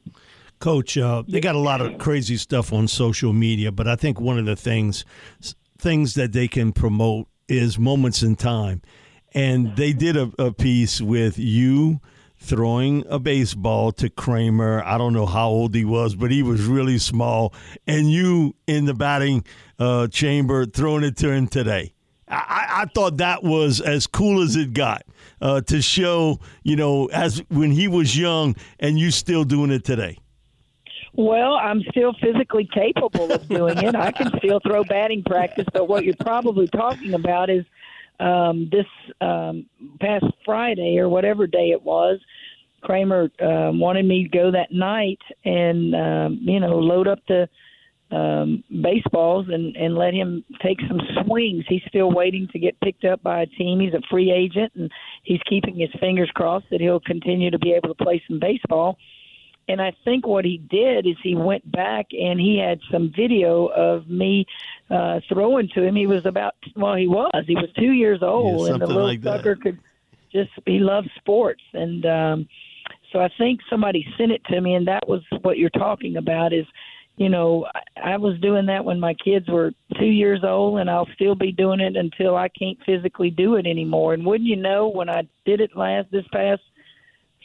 Coach, 0.60 0.98
uh, 0.98 1.24
they 1.28 1.40
got 1.40 1.56
a 1.56 1.60
lot 1.60 1.82
of 1.82 1.98
crazy 1.98 2.36
stuff 2.38 2.74
on 2.74 2.88
social 2.88 3.32
media, 3.34 3.72
but 3.72 3.88
I 3.88 3.96
think 3.96 4.20
one 4.20 4.38
of 4.38 4.46
the 4.46 4.56
things 4.56 5.06
things 5.80 6.14
that 6.14 6.34
they 6.34 6.48
can 6.48 6.72
promote 6.72 7.28
is 7.48 7.80
moments 7.80 8.22
in 8.22 8.36
time. 8.36 8.82
And 9.34 9.76
they 9.76 9.94
did 9.94 10.16
a, 10.18 10.32
a 10.38 10.52
piece 10.52 11.02
with 11.02 11.40
you 11.40 12.00
throwing 12.38 13.06
a 13.08 13.18
baseball 13.18 13.92
to 13.94 14.10
Kramer. 14.10 14.84
I 14.84 14.98
don't 14.98 15.14
know 15.14 15.26
how 15.26 15.50
old 15.50 15.74
he 15.74 15.86
was, 15.86 16.16
but 16.16 16.32
he 16.32 16.44
was 16.44 16.66
really 16.66 16.98
small. 16.98 17.54
And 17.88 18.12
you 18.12 18.56
in 18.68 18.86
the 18.86 18.94
batting 18.94 19.46
uh, 19.80 20.08
chamber 20.08 20.66
throwing 20.66 21.04
it 21.04 21.18
to 21.18 21.32
him 21.32 21.48
today. 21.48 21.94
I, 22.32 22.84
I, 22.84 22.86
thought 22.94 23.18
that 23.18 23.44
was 23.44 23.82
as 23.82 24.08
cool 24.08 24.42
as 24.42 24.56
it 24.56 24.74
got 24.74 25.04
uh, 25.42 25.62
to 25.62 25.82
show, 25.82 26.40
you 26.64 26.76
know, 26.76 27.08
as 27.08 27.44
when 27.50 27.72
he 27.72 27.88
was 27.88 28.18
young 28.18 28.56
and 28.80 28.98
you 28.98 29.12
still 29.12 29.44
doing 29.44 29.70
it 29.70 29.84
today. 29.84 30.18
Well, 31.14 31.56
I'm 31.56 31.82
still 31.92 32.14
physically 32.22 32.70
capable 32.74 33.32
of 33.32 33.48
doing 33.50 33.78
it. 33.80 33.96
I 33.96 34.12
can 34.12 34.32
still 34.38 34.62
throw 34.66 34.84
batting 34.86 35.24
practice, 35.24 35.66
but 35.74 35.90
what 35.90 36.06
you're 36.06 36.16
probably 36.22 36.68
talking 36.68 37.14
about 37.14 37.50
is 37.50 37.66
um, 38.22 38.70
this 38.72 38.86
um, 39.20 39.66
past 40.00 40.26
Friday 40.46 40.98
or 41.00 41.10
whatever 41.10 41.48
day 41.48 41.72
it 41.72 41.82
was. 41.82 42.20
Kramer 42.82 43.30
um, 43.42 43.80
wanted 43.80 44.06
me 44.06 44.24
to 44.24 44.30
go 44.30 44.52
that 44.52 44.72
night 44.72 45.20
and 45.44 45.94
um, 45.96 46.40
you 46.42 46.60
know 46.60 46.80
load 46.80 47.08
up 47.08 47.20
the 47.28 47.48
um, 48.12 48.64
baseballs 48.70 49.48
and 49.50 49.76
and 49.76 49.96
let 49.96 50.14
him 50.14 50.44
take 50.62 50.80
some 50.88 51.00
swings. 51.24 51.64
He's 51.68 51.84
still 51.88 52.12
waiting 52.12 52.48
to 52.52 52.60
get 52.60 52.80
picked 52.82 53.06
up 53.06 53.24
by 53.24 53.42
a 53.42 53.46
team. 53.46 53.80
He's 53.80 53.94
a 53.94 54.02
free 54.10 54.32
agent 54.32 54.74
and 54.76 54.92
he's 55.24 55.42
keeping 55.48 55.76
his 55.76 55.90
fingers 56.00 56.30
crossed 56.36 56.70
that 56.72 56.82
he'll 56.82 57.00
continue 57.00 57.52
to 57.52 57.60
be 57.60 57.74
able 57.74 57.94
to 57.94 58.04
play 58.04 58.22
some 58.28 58.40
baseball. 58.40 58.98
And 59.68 59.82
I 59.82 59.94
think 60.04 60.28
what 60.28 60.44
he 60.44 60.58
did 60.58 61.08
is 61.08 61.16
he 61.24 61.36
went 61.36 61.70
back 61.72 62.08
and 62.12 62.40
he 62.40 62.58
had 62.58 62.80
some 62.92 63.14
video 63.16 63.68
of 63.68 64.10
me 64.10 64.46
uh, 64.90 65.22
throwing 65.30 65.70
to 65.76 65.84
him. 65.84 65.96
He 65.96 66.08
was 66.08 66.26
about 66.26 66.56
well, 66.76 66.96
he 66.96 67.08
was 67.08 67.46
he 67.48 67.56
was 67.56 67.70
two 67.78 67.92
years 67.92 68.22
old, 68.22 68.68
yeah, 68.68 68.74
and 68.74 68.82
the 68.82 68.88
little 68.88 69.04
like 69.04 69.24
sucker 69.24 69.56
could 69.56 69.80
just 70.34 70.50
he 70.66 70.80
loved 70.80 71.10
sports, 71.16 71.64
and 71.74 72.06
um, 72.06 72.50
so 73.12 73.20
I 73.20 73.30
think 73.38 73.62
somebody 73.70 74.06
sent 74.18 74.32
it 74.32 74.44
to 74.46 74.60
me, 74.60 74.74
and 74.74 74.88
that 74.88 75.08
was 75.08 75.22
what 75.42 75.58
you're 75.58 75.70
talking 75.70 76.18
about 76.18 76.54
is. 76.54 76.66
You 77.22 77.30
know, 77.30 77.68
I, 78.04 78.18
was 78.18 78.40
doing 78.40 78.66
that 78.66 78.84
when 78.84 79.00
my 79.00 79.14
kids 79.14 79.48
were 79.48 79.74
two 80.00 80.08
years 80.08 80.44
old, 80.44 80.80
and 80.80 80.90
I'll 80.90 81.08
still 81.14 81.36
be 81.36 81.52
doing 81.52 81.80
it 81.80 81.96
until 81.96 82.36
I 82.36 82.48
can't 82.50 82.80
physically 82.84 83.30
do 83.30 83.58
it 83.58 83.68
anymore. 83.68 84.16
And 84.16 84.26
wouldn't 84.26 84.50
you 84.50 84.56
know, 84.56 84.88
when 84.88 85.08
I 85.08 85.28
did 85.46 85.62
it 85.62 85.78
last 85.78 86.10
this 86.10 86.26
past 86.34 86.64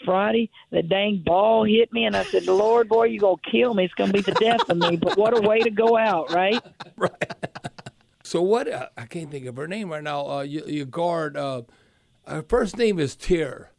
Friday, 0.03 0.49
the 0.71 0.81
dang 0.81 1.23
ball 1.27 1.67
hit 1.67 1.93
me, 1.93 2.07
and 2.07 2.17
I 2.17 2.25
said, 2.25 2.47
"Lord, 2.47 2.89
boy, 2.89 3.05
you 3.05 3.21
gonna 3.21 3.37
kill 3.51 3.75
me? 3.75 3.85
It's 3.85 3.93
gonna 3.93 4.15
be 4.15 4.23
the 4.23 4.33
death 4.33 4.67
of 4.71 4.79
me." 4.79 4.97
But 4.97 5.19
what 5.19 5.37
a 5.37 5.47
way 5.47 5.61
to 5.61 5.71
go 5.71 5.99
out, 5.99 6.33
right? 6.33 6.59
right. 6.97 7.35
So 8.23 8.41
what? 8.41 8.73
Uh, 8.73 8.89
I 8.97 9.05
can't 9.05 9.31
think 9.31 9.45
of 9.45 9.57
her 9.57 9.69
name 9.69 9.91
right 9.91 10.03
now. 10.03 10.27
Uh, 10.27 10.41
you, 10.41 10.65
you 10.67 10.87
guard. 10.87 11.37
Uh, 11.37 11.65
her 12.27 12.41
first 12.41 12.79
name 12.79 12.99
is 12.99 13.15
Tier. 13.15 13.73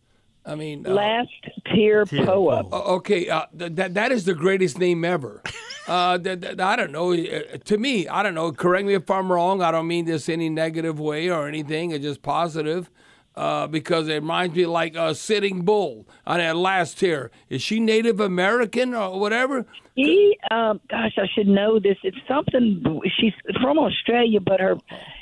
I 0.48 0.56
mean, 0.56 0.88
uh, 0.88 0.92
last 0.92 1.30
tier, 1.74 2.06
Poa. 2.06 2.64
okay, 2.72 3.28
uh, 3.30 3.46
th- 3.58 3.74
that 3.76 3.94
that 3.96 4.12
is 4.14 4.24
the 4.26 4.34
greatest 4.34 4.80
name 4.80 5.04
ever. 5.06 5.42
Uh, 5.88 6.18
th- 6.18 6.42
th- 6.42 6.60
I 6.60 6.76
don't 6.76 6.92
know. 6.92 7.14
Uh, 7.14 7.58
to 7.64 7.78
me, 7.78 8.10
I 8.10 8.22
don't 8.22 8.34
know. 8.36 8.52
Correct 8.52 8.86
me 8.86 8.94
if 8.96 9.10
I'm 9.10 9.32
wrong. 9.32 9.62
I 9.62 9.72
don't 9.72 9.88
mean 9.88 10.04
this 10.04 10.28
any 10.28 10.50
negative 10.50 11.00
way 11.00 11.30
or 11.30 11.48
anything. 11.48 11.92
It's 11.92 12.04
just 12.04 12.22
positive 12.22 12.92
uh, 13.38 13.68
because 13.68 14.10
it 14.10 14.16
reminds 14.16 14.54
me 14.54 14.66
like 14.66 14.98
a 14.98 15.16
sitting 15.16 15.62
bull 15.62 16.06
on 16.26 16.40
that 16.40 16.58
last 16.58 17.00
tier. 17.00 17.32
Is 17.48 17.62
she 17.62 17.80
Native 17.80 18.20
American 18.20 18.94
or 18.94 19.18
whatever? 19.18 19.66
He, 19.96 20.38
um, 20.52 20.82
gosh, 20.90 21.18
I 21.18 21.26
should 21.34 21.48
know 21.48 21.80
this. 21.80 21.96
It's 22.04 22.18
something. 22.28 22.84
She's 23.18 23.32
from 23.62 23.80
Australia, 23.80 24.42
but 24.42 24.60
her, 24.60 24.76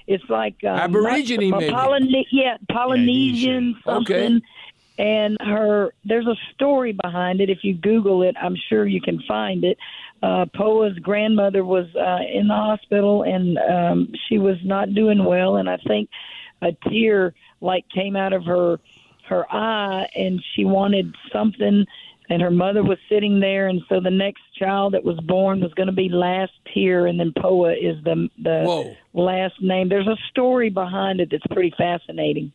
it's 0.08 0.24
like 0.30 0.56
uh, 0.64 0.70
Aborigine, 0.70 1.52
not, 1.52 1.60
maybe. 1.60 1.74
Polyne- 1.74 2.26
yeah, 2.32 2.58
Polynesian 2.72 3.76
something. 3.86 4.16
Okay. 4.16 4.42
And 4.98 5.38
her, 5.42 5.94
there's 6.06 6.28
a 6.28 6.36
story 6.54 6.94
behind 6.94 7.42
it. 7.42 7.50
If 7.50 7.60
you 7.64 7.76
Google 7.76 8.24
it, 8.24 8.36
I'm 8.42 8.56
sure 8.70 8.86
you 8.86 9.02
can 9.02 9.22
find 9.28 9.64
it. 9.64 9.78
Uh, 10.24 10.46
Poa's 10.56 10.98
grandmother 11.00 11.66
was 11.66 11.86
uh, 11.96 12.20
in 12.34 12.48
the 12.48 12.54
hospital, 12.54 13.24
and 13.24 13.58
um, 13.58 14.14
she 14.28 14.38
was 14.38 14.58
not 14.64 14.94
doing 14.94 15.26
well. 15.26 15.58
And 15.58 15.70
I 15.70 15.78
think 15.86 16.10
a 16.62 16.72
tear 16.90 17.34
like 17.62 17.86
came 17.90 18.16
out 18.16 18.34
of 18.34 18.46
her 18.46 18.80
her 19.28 19.46
eye 19.52 20.08
and 20.16 20.42
she 20.56 20.66
wanted 20.66 21.16
something 21.34 21.86
and 22.30 22.42
her 22.42 22.52
mother 22.52 22.84
was 22.84 22.98
sitting 23.10 23.40
there 23.40 23.68
and 23.68 23.82
so 23.90 24.00
the 24.00 24.12
next 24.12 24.42
child 24.58 24.94
that 24.94 25.04
was 25.04 25.20
born 25.22 25.60
was 25.62 25.74
going 25.74 25.88
to 25.88 25.94
be 25.94 26.10
last 26.10 26.52
tier 26.74 27.08
and 27.08 27.20
then 27.20 27.34
poa 27.40 27.74
is 27.74 28.02
the 28.04 28.30
the 28.44 28.64
Whoa. 28.66 28.96
last 29.14 29.56
name 29.62 29.90
there's 29.90 30.08
a 30.08 30.18
story 30.30 30.70
behind 30.70 31.20
it 31.22 31.30
that's 31.32 31.46
pretty 31.48 31.74
fascinating 31.78 32.52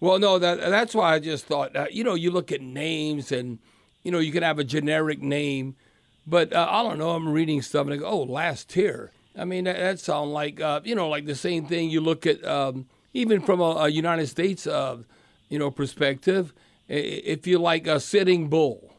Well, 0.00 0.18
no, 0.18 0.38
that 0.38 0.60
that's 0.60 0.94
why 0.94 1.14
I 1.14 1.18
just 1.18 1.46
thought. 1.46 1.74
Uh, 1.74 1.86
you 1.90 2.04
know, 2.04 2.14
you 2.14 2.30
look 2.30 2.52
at 2.52 2.60
names, 2.60 3.32
and 3.32 3.58
you 4.02 4.12
know, 4.12 4.18
you 4.18 4.32
can 4.32 4.42
have 4.42 4.58
a 4.58 4.64
generic 4.64 5.20
name, 5.20 5.74
but 6.26 6.52
uh, 6.52 6.68
I 6.70 6.82
don't 6.82 6.98
know. 6.98 7.10
I'm 7.10 7.28
reading 7.28 7.62
stuff 7.62 7.86
and 7.86 7.94
I 7.94 7.96
go, 7.96 8.06
"Oh, 8.06 8.22
Last-Tear." 8.22 9.10
I 9.36 9.44
mean, 9.44 9.64
that, 9.64 9.76
that 9.76 10.00
sounds 10.00 10.30
like 10.30 10.60
uh, 10.60 10.80
you 10.84 10.94
know, 10.94 11.08
like 11.08 11.26
the 11.26 11.34
same 11.34 11.66
thing. 11.66 11.90
You 11.90 12.00
look 12.00 12.26
at 12.26 12.44
um, 12.44 12.86
even 13.12 13.40
from 13.40 13.60
a, 13.60 13.70
a 13.70 13.88
United 13.88 14.28
States, 14.28 14.66
uh, 14.66 14.98
you 15.48 15.58
know, 15.58 15.70
perspective. 15.70 16.52
If 16.90 17.46
you 17.46 17.58
like 17.58 17.86
a 17.86 18.00
sitting 18.00 18.48
bull, 18.48 18.94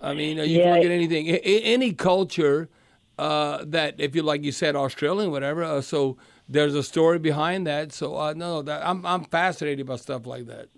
I 0.00 0.12
mean, 0.12 0.40
uh, 0.40 0.42
you 0.42 0.60
can 0.60 0.64
Yeah. 0.64 0.72
look 0.72 0.82
at 0.82 0.90
anything, 0.90 1.28
any 1.28 1.92
culture 1.92 2.68
uh, 3.16 3.64
that, 3.64 3.94
if 3.98 4.16
you 4.16 4.22
like, 4.22 4.42
you 4.42 4.50
said 4.50 4.74
Australian, 4.74 5.30
whatever. 5.30 5.62
Uh, 5.62 5.80
so 5.80 6.16
there's 6.48 6.74
a 6.74 6.82
story 6.82 7.18
behind 7.18 7.66
that. 7.66 7.92
So 7.92 8.16
uh, 8.16 8.32
no, 8.34 8.62
that 8.62 8.86
I'm 8.86 9.04
I'm 9.04 9.24
fascinated 9.24 9.86
by 9.86 9.96
stuff 9.96 10.26
like 10.26 10.46
that. 10.46 10.68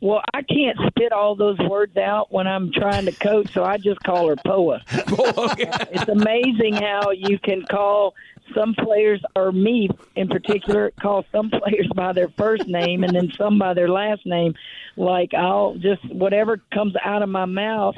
well 0.00 0.20
i 0.34 0.42
can't 0.42 0.76
spit 0.88 1.10
all 1.12 1.34
those 1.34 1.58
words 1.70 1.96
out 1.96 2.30
when 2.30 2.46
i'm 2.46 2.70
trying 2.72 3.06
to 3.06 3.12
coach 3.12 3.50
so 3.52 3.64
i 3.64 3.78
just 3.78 3.98
call 4.02 4.28
her 4.28 4.36
poa 4.44 4.80
it's 4.90 6.08
amazing 6.08 6.74
how 6.74 7.10
you 7.10 7.38
can 7.38 7.64
call 7.64 8.14
some 8.54 8.74
players 8.74 9.20
or 9.34 9.52
me 9.52 9.88
in 10.14 10.28
particular 10.28 10.92
call 11.00 11.24
some 11.32 11.50
players 11.50 11.88
by 11.94 12.12
their 12.12 12.28
first 12.28 12.66
name 12.66 13.04
and 13.04 13.14
then 13.16 13.32
some 13.38 13.58
by 13.58 13.72
their 13.72 13.88
last 13.88 14.24
name 14.26 14.54
like 14.96 15.32
i'll 15.34 15.74
just 15.76 16.04
whatever 16.12 16.58
comes 16.72 16.94
out 17.02 17.22
of 17.22 17.28
my 17.30 17.46
mouth 17.46 17.96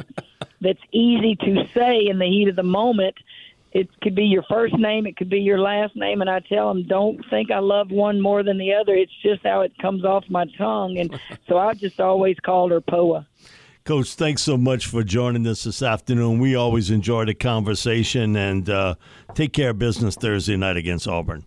that's 0.61 0.83
easy 0.93 1.35
to 1.37 1.67
say 1.75 2.07
in 2.07 2.19
the 2.19 2.27
heat 2.27 2.49
of 2.49 2.57
the 2.57 2.63
moment 2.63 3.17
it 3.73 3.89
could 4.01 4.15
be 4.15 4.25
your 4.25 4.43
first 4.49 4.75
name 4.79 5.07
it 5.07 5.17
could 5.17 5.29
be 5.29 5.39
your 5.39 5.59
last 5.59 5.95
name 5.97 6.21
and 6.21 6.31
i 6.31 6.41
tell 6.41 6.69
them 6.69 6.87
don't 6.87 7.21
think 7.31 7.51
i 7.51 7.59
love 7.59 7.91
one 7.91 8.21
more 8.21 8.43
than 8.43 8.59
the 8.59 8.73
other 8.73 8.95
it's 8.95 9.13
just 9.23 9.43
how 9.45 9.61
it 9.61 9.73
comes 9.79 10.05
off 10.05 10.25
my 10.29 10.45
tongue 10.57 10.99
and 10.99 11.19
so 11.49 11.59
i 11.59 11.75
just 11.75 12.01
always 12.01 12.37
called 12.45 12.71
her 12.71 12.81
poa 12.81 13.27
Coach, 13.85 14.17
thanks 14.17 14.43
so 14.43 14.59
much 14.59 14.87
for 14.87 15.03
joining 15.03 15.47
us 15.47 15.65
this 15.65 15.81
afternoon. 15.81 16.41
We 16.41 16.55
always 16.57 16.91
enjoy 16.91 17.25
the 17.25 17.33
conversation 17.33 18.37
and 18.37 18.69
uh, 18.69 18.97
take 19.33 19.55
care 19.55 19.71
of 19.71 19.79
business 19.79 20.15
Thursday 20.15 20.59
night 20.59 20.77
against 20.77 21.09
Auburn. 21.09 21.45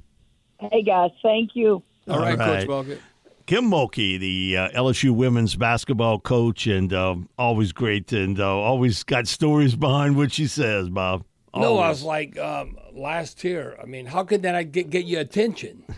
hey 0.60 0.82
guys 0.82 1.12
thank 1.22 1.52
you 1.54 1.84
All 2.08 2.20
right, 2.20 2.36
right. 2.36 2.68
Coach 2.68 2.88
Mulkey. 2.88 3.00
Kim 3.46 3.66
Mulkey, 3.66 4.20
the 4.20 4.58
uh, 4.58 4.70
LSU 4.70 5.12
women's 5.12 5.56
basketball 5.56 6.20
coach, 6.20 6.68
and 6.68 6.94
uh, 6.94 7.16
always 7.38 7.72
great 7.74 8.12
and 8.14 8.40
uh, 8.40 8.58
always 8.58 9.04
got 9.04 9.28
stories 9.28 9.76
behind 9.76 10.16
what 10.16 10.32
she 10.32 10.48
says, 10.48 10.90
Bob. 10.90 11.26
No, 11.56 11.78
I 11.80 11.90
was 11.90 12.04
like 12.04 12.38
um, 12.38 12.78
Last-Tear. 12.94 13.78
I 13.82 13.86
mean, 13.86 14.06
how 14.06 14.24
could 14.24 14.42
that 14.44 14.72
get 14.72 14.90
get 14.90 15.06
you 15.06 15.20
attention? 15.20 15.84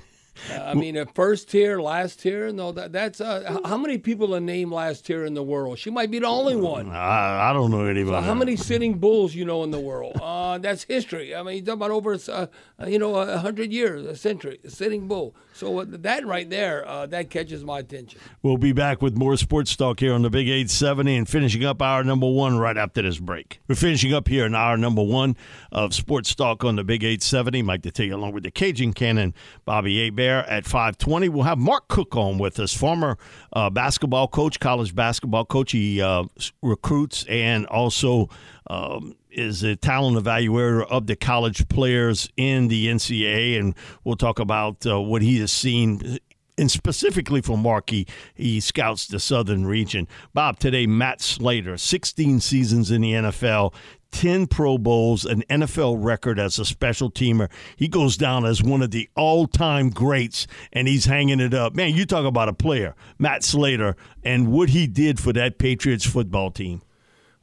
Uh, 0.52 0.56
I 0.56 0.74
mean, 0.74 0.98
a 0.98 1.06
first 1.06 1.50
tier, 1.50 1.80
last 1.80 2.22
tier. 2.22 2.52
No, 2.52 2.72
that 2.72 2.92
that's 2.92 3.22
uh, 3.22 3.60
how 3.64 3.78
many 3.78 3.98
people 3.98 4.36
are 4.36 4.40
named 4.40 4.72
Last-Tear 4.72 5.26
in 5.26 5.36
the 5.36 5.44
world? 5.44 5.78
She 5.80 5.90
might 5.90 6.10
be 6.12 6.20
the 6.20 6.28
only 6.28 6.56
one. 6.56 6.90
I, 6.90 7.52
I 7.52 7.54
don't 7.54 7.72
know 7.72 7.86
anybody. 7.86 8.18
So 8.18 8.22
how 8.22 8.34
many 8.34 8.56
sitting 8.56 8.98
bulls 8.98 9.36
you 9.36 9.46
know 9.46 9.64
in 9.64 9.72
the 9.72 9.80
world? 9.80 10.18
Uh, 10.22 10.58
that's 10.58 10.84
history. 10.84 11.36
I 11.36 11.44
mean, 11.44 11.58
you 11.58 11.62
talk 11.62 11.76
about 11.76 11.92
over 11.92 12.18
uh, 12.30 12.48
you 12.86 13.00
know 13.00 13.16
a 13.16 13.38
hundred 13.38 13.72
years, 13.72 14.06
a 14.06 14.16
century, 14.16 14.60
a 14.64 14.70
sitting 14.70 15.08
bull. 15.08 15.36
So 15.54 15.80
uh, 15.80 15.86
that 15.88 16.26
right 16.26 16.50
there, 16.50 16.88
uh, 16.88 17.06
that 17.08 17.30
catches 17.30 17.64
my 17.64 17.80
attention. 17.80 18.20
We'll 18.42 18.58
be 18.58 18.74
back 18.74 19.02
with 19.02 19.16
more 19.16 19.38
sports 19.38 19.76
talk 19.76 20.00
here 20.00 20.14
on 20.14 20.24
the 20.24 20.30
Big 20.30 20.48
870 20.48 21.16
and 21.16 21.30
finishing 21.30 21.64
up 21.64 21.82
our 21.82 22.04
number 22.04 22.30
one 22.30 22.58
right 22.58 22.78
after 22.78 23.02
this 23.04 23.20
break. 23.20 23.62
We're 23.68 23.76
finishing 23.76 24.14
up 24.14 24.28
here 24.28 24.46
in 24.46 24.56
our 24.56 24.78
number 24.78 25.04
one 25.04 25.38
of 25.72 25.94
sports 25.94 26.34
talk 26.34 26.64
on 26.64 26.76
the 26.76 26.84
Big 26.84 27.04
870. 27.04 27.62
Mike 27.62 27.84
you 28.00 28.16
along 28.16 28.34
with 28.34 28.44
the 28.44 28.52
Cajun 28.52 28.94
Cannon, 28.94 29.34
Bobby 29.64 30.04
Hebert. 30.04 30.24
there 30.24 30.50
at 30.50 30.66
520. 30.66 31.30
We'll 31.30 31.44
have 31.44 31.58
Mark 31.58 31.88
Cook 31.88 32.16
on 32.16 32.38
with 32.38 32.60
us, 32.60 32.74
former 32.74 33.18
uh, 33.52 33.70
basketball 33.70 34.28
coach, 34.28 34.60
college 34.60 34.96
basketball 34.96 35.46
coach. 35.46 35.72
He 35.74 36.02
uh, 36.02 36.24
recruits 36.62 37.26
and 37.28 37.66
also 37.68 38.30
um, 38.68 39.16
is 39.34 39.64
a 39.64 39.76
talent 39.76 40.18
evaluator 40.18 40.86
of 40.90 41.08
the 41.08 41.16
college 41.16 41.68
players 41.68 42.30
in 42.38 42.68
the 42.68 42.88
NCAA, 42.88 43.60
and 43.60 43.76
we'll 44.04 44.16
talk 44.16 44.40
about 44.40 44.86
uh, 44.86 45.00
what 45.02 45.22
he 45.22 45.40
has 45.40 45.52
seen. 45.52 46.20
And 46.58 46.70
specifically 46.70 47.42
for 47.42 47.58
Mark, 47.58 47.90
he, 47.90 48.06
he 48.36 48.60
scouts 48.60 49.08
the 49.08 49.20
southern 49.20 49.66
region. 49.66 50.08
Bob, 50.34 50.60
today, 50.60 50.86
Matt 50.86 51.20
Slater, 51.20 51.78
16 51.78 52.40
seasons 52.40 52.92
in 52.92 53.02
the 53.02 53.14
NFL, 53.14 53.74
10 54.12 54.46
Pro 54.46 54.78
Bowls, 54.78 55.26
an 55.26 55.44
NFL 55.50 55.98
record 56.00 56.40
as 56.40 56.60
a 56.60 56.66
special 56.66 57.12
teamer. 57.12 57.50
He 57.76 57.88
goes 57.88 58.16
down 58.16 58.46
as 58.46 58.62
one 58.62 58.84
of 58.84 58.92
the 58.92 59.10
all 59.16 59.48
time 59.48 59.90
greats, 59.90 60.48
and 60.72 60.88
he's 60.88 61.06
hanging 61.06 61.40
it 61.40 61.54
up. 61.54 61.76
Man, 61.76 61.96
you 61.96 62.06
talk 62.06 62.26
about 62.26 62.50
a 62.50 62.54
player, 62.54 62.96
Matt 63.18 63.44
Slater, 63.44 63.96
and 64.24 64.52
what 64.52 64.70
he 64.70 64.86
did 64.86 65.20
for 65.20 65.34
that 65.34 65.58
Patriots 65.58 66.06
football 66.06 66.52
team. 66.52 66.84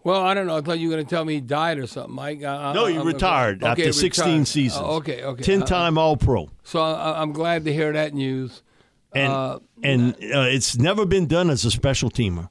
Well, 0.03 0.23
I 0.23 0.33
don't 0.33 0.47
know. 0.47 0.57
I 0.57 0.61
thought 0.63 0.79
you 0.79 0.89
were 0.89 0.95
going 0.95 1.05
to 1.05 1.11
tell 1.11 1.25
me 1.25 1.35
he 1.35 1.41
died 1.41 1.79
or 1.79 1.87
something, 1.87 2.15
Mike. 2.15 2.43
Uh, 2.43 2.73
no, 2.73 2.87
he 2.87 2.97
I'm 2.97 3.07
retired 3.07 3.63
okay, 3.63 3.71
after 3.71 3.93
16 3.93 4.25
retired. 4.25 4.49
seasons. 4.49 4.83
Uh, 4.83 4.97
okay, 4.97 5.23
okay. 5.23 5.43
10 5.43 5.63
time 5.63 5.99
uh, 5.99 6.03
All 6.03 6.17
Pro. 6.17 6.49
So 6.63 6.83
I'm 6.83 7.33
glad 7.33 7.65
to 7.67 7.73
hear 7.73 7.93
that 7.93 8.15
news. 8.15 8.63
And, 9.13 9.33
uh, 9.33 9.59
and 9.83 10.15
uh, 10.15 10.47
it's 10.49 10.79
never 10.79 11.05
been 11.05 11.27
done 11.27 11.51
as 11.51 11.65
a 11.65 11.71
special 11.71 12.11
teamer. 12.11 12.49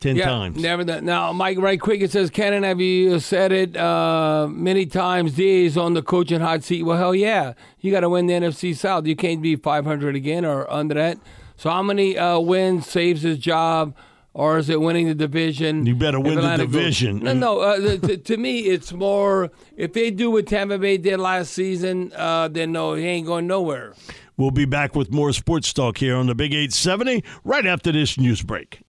Ten 0.00 0.16
yeah, 0.16 0.24
times. 0.24 0.60
Never 0.60 0.82
done. 0.82 1.04
Now, 1.04 1.32
Mike, 1.32 1.58
right 1.58 1.80
quick, 1.80 2.00
it 2.00 2.10
says, 2.10 2.28
Cannon, 2.28 2.64
have 2.64 2.80
you 2.80 3.20
said 3.20 3.52
it 3.52 3.76
uh, 3.76 4.48
many 4.50 4.84
times? 4.84 5.34
Days 5.34 5.76
on 5.76 5.94
the 5.94 6.02
coaching 6.02 6.40
hot 6.40 6.64
seat. 6.64 6.82
Well, 6.82 6.98
hell 6.98 7.14
yeah. 7.14 7.52
You 7.78 7.92
got 7.92 8.00
to 8.00 8.08
win 8.08 8.26
the 8.26 8.32
NFC 8.32 8.74
South. 8.74 9.06
You 9.06 9.14
can't 9.14 9.40
be 9.40 9.54
500 9.54 10.16
again 10.16 10.44
or 10.44 10.68
under 10.68 10.94
that. 10.94 11.18
So, 11.56 11.70
how 11.70 11.84
many 11.84 12.16
wins 12.18 12.88
saves 12.88 13.22
his 13.22 13.38
job? 13.38 13.94
Or 14.34 14.58
is 14.58 14.68
it 14.68 14.80
winning 14.80 15.08
the 15.08 15.14
division? 15.14 15.86
You 15.86 15.94
better 15.94 16.20
win 16.20 16.36
the 16.36 16.56
division. 16.56 17.18
Goes, 17.18 17.24
no, 17.24 17.32
no. 17.34 17.60
Uh, 17.60 17.98
to, 17.98 18.16
to, 18.16 18.36
me, 18.36 18.60
it's 18.60 18.92
more 18.92 19.50
if 19.76 19.92
they 19.92 20.10
do 20.10 20.30
what 20.30 20.46
Tampa 20.46 20.78
Bay 20.78 20.96
did 20.96 21.18
last 21.18 21.52
season, 21.52 22.12
uh, 22.16 22.48
then 22.48 22.72
no, 22.72 22.94
he 22.94 23.04
ain't 23.04 23.26
going 23.26 23.46
nowhere. 23.46 23.94
We'll 24.36 24.50
be 24.50 24.64
back 24.64 24.94
with 24.94 25.12
more 25.12 25.32
sports 25.32 25.72
talk 25.72 25.98
here 25.98 26.16
on 26.16 26.26
the 26.26 26.34
Big 26.34 26.52
870 26.52 27.22
right 27.44 27.66
after 27.66 27.92
this 27.92 28.18
news 28.18 28.42
break. 28.42 28.82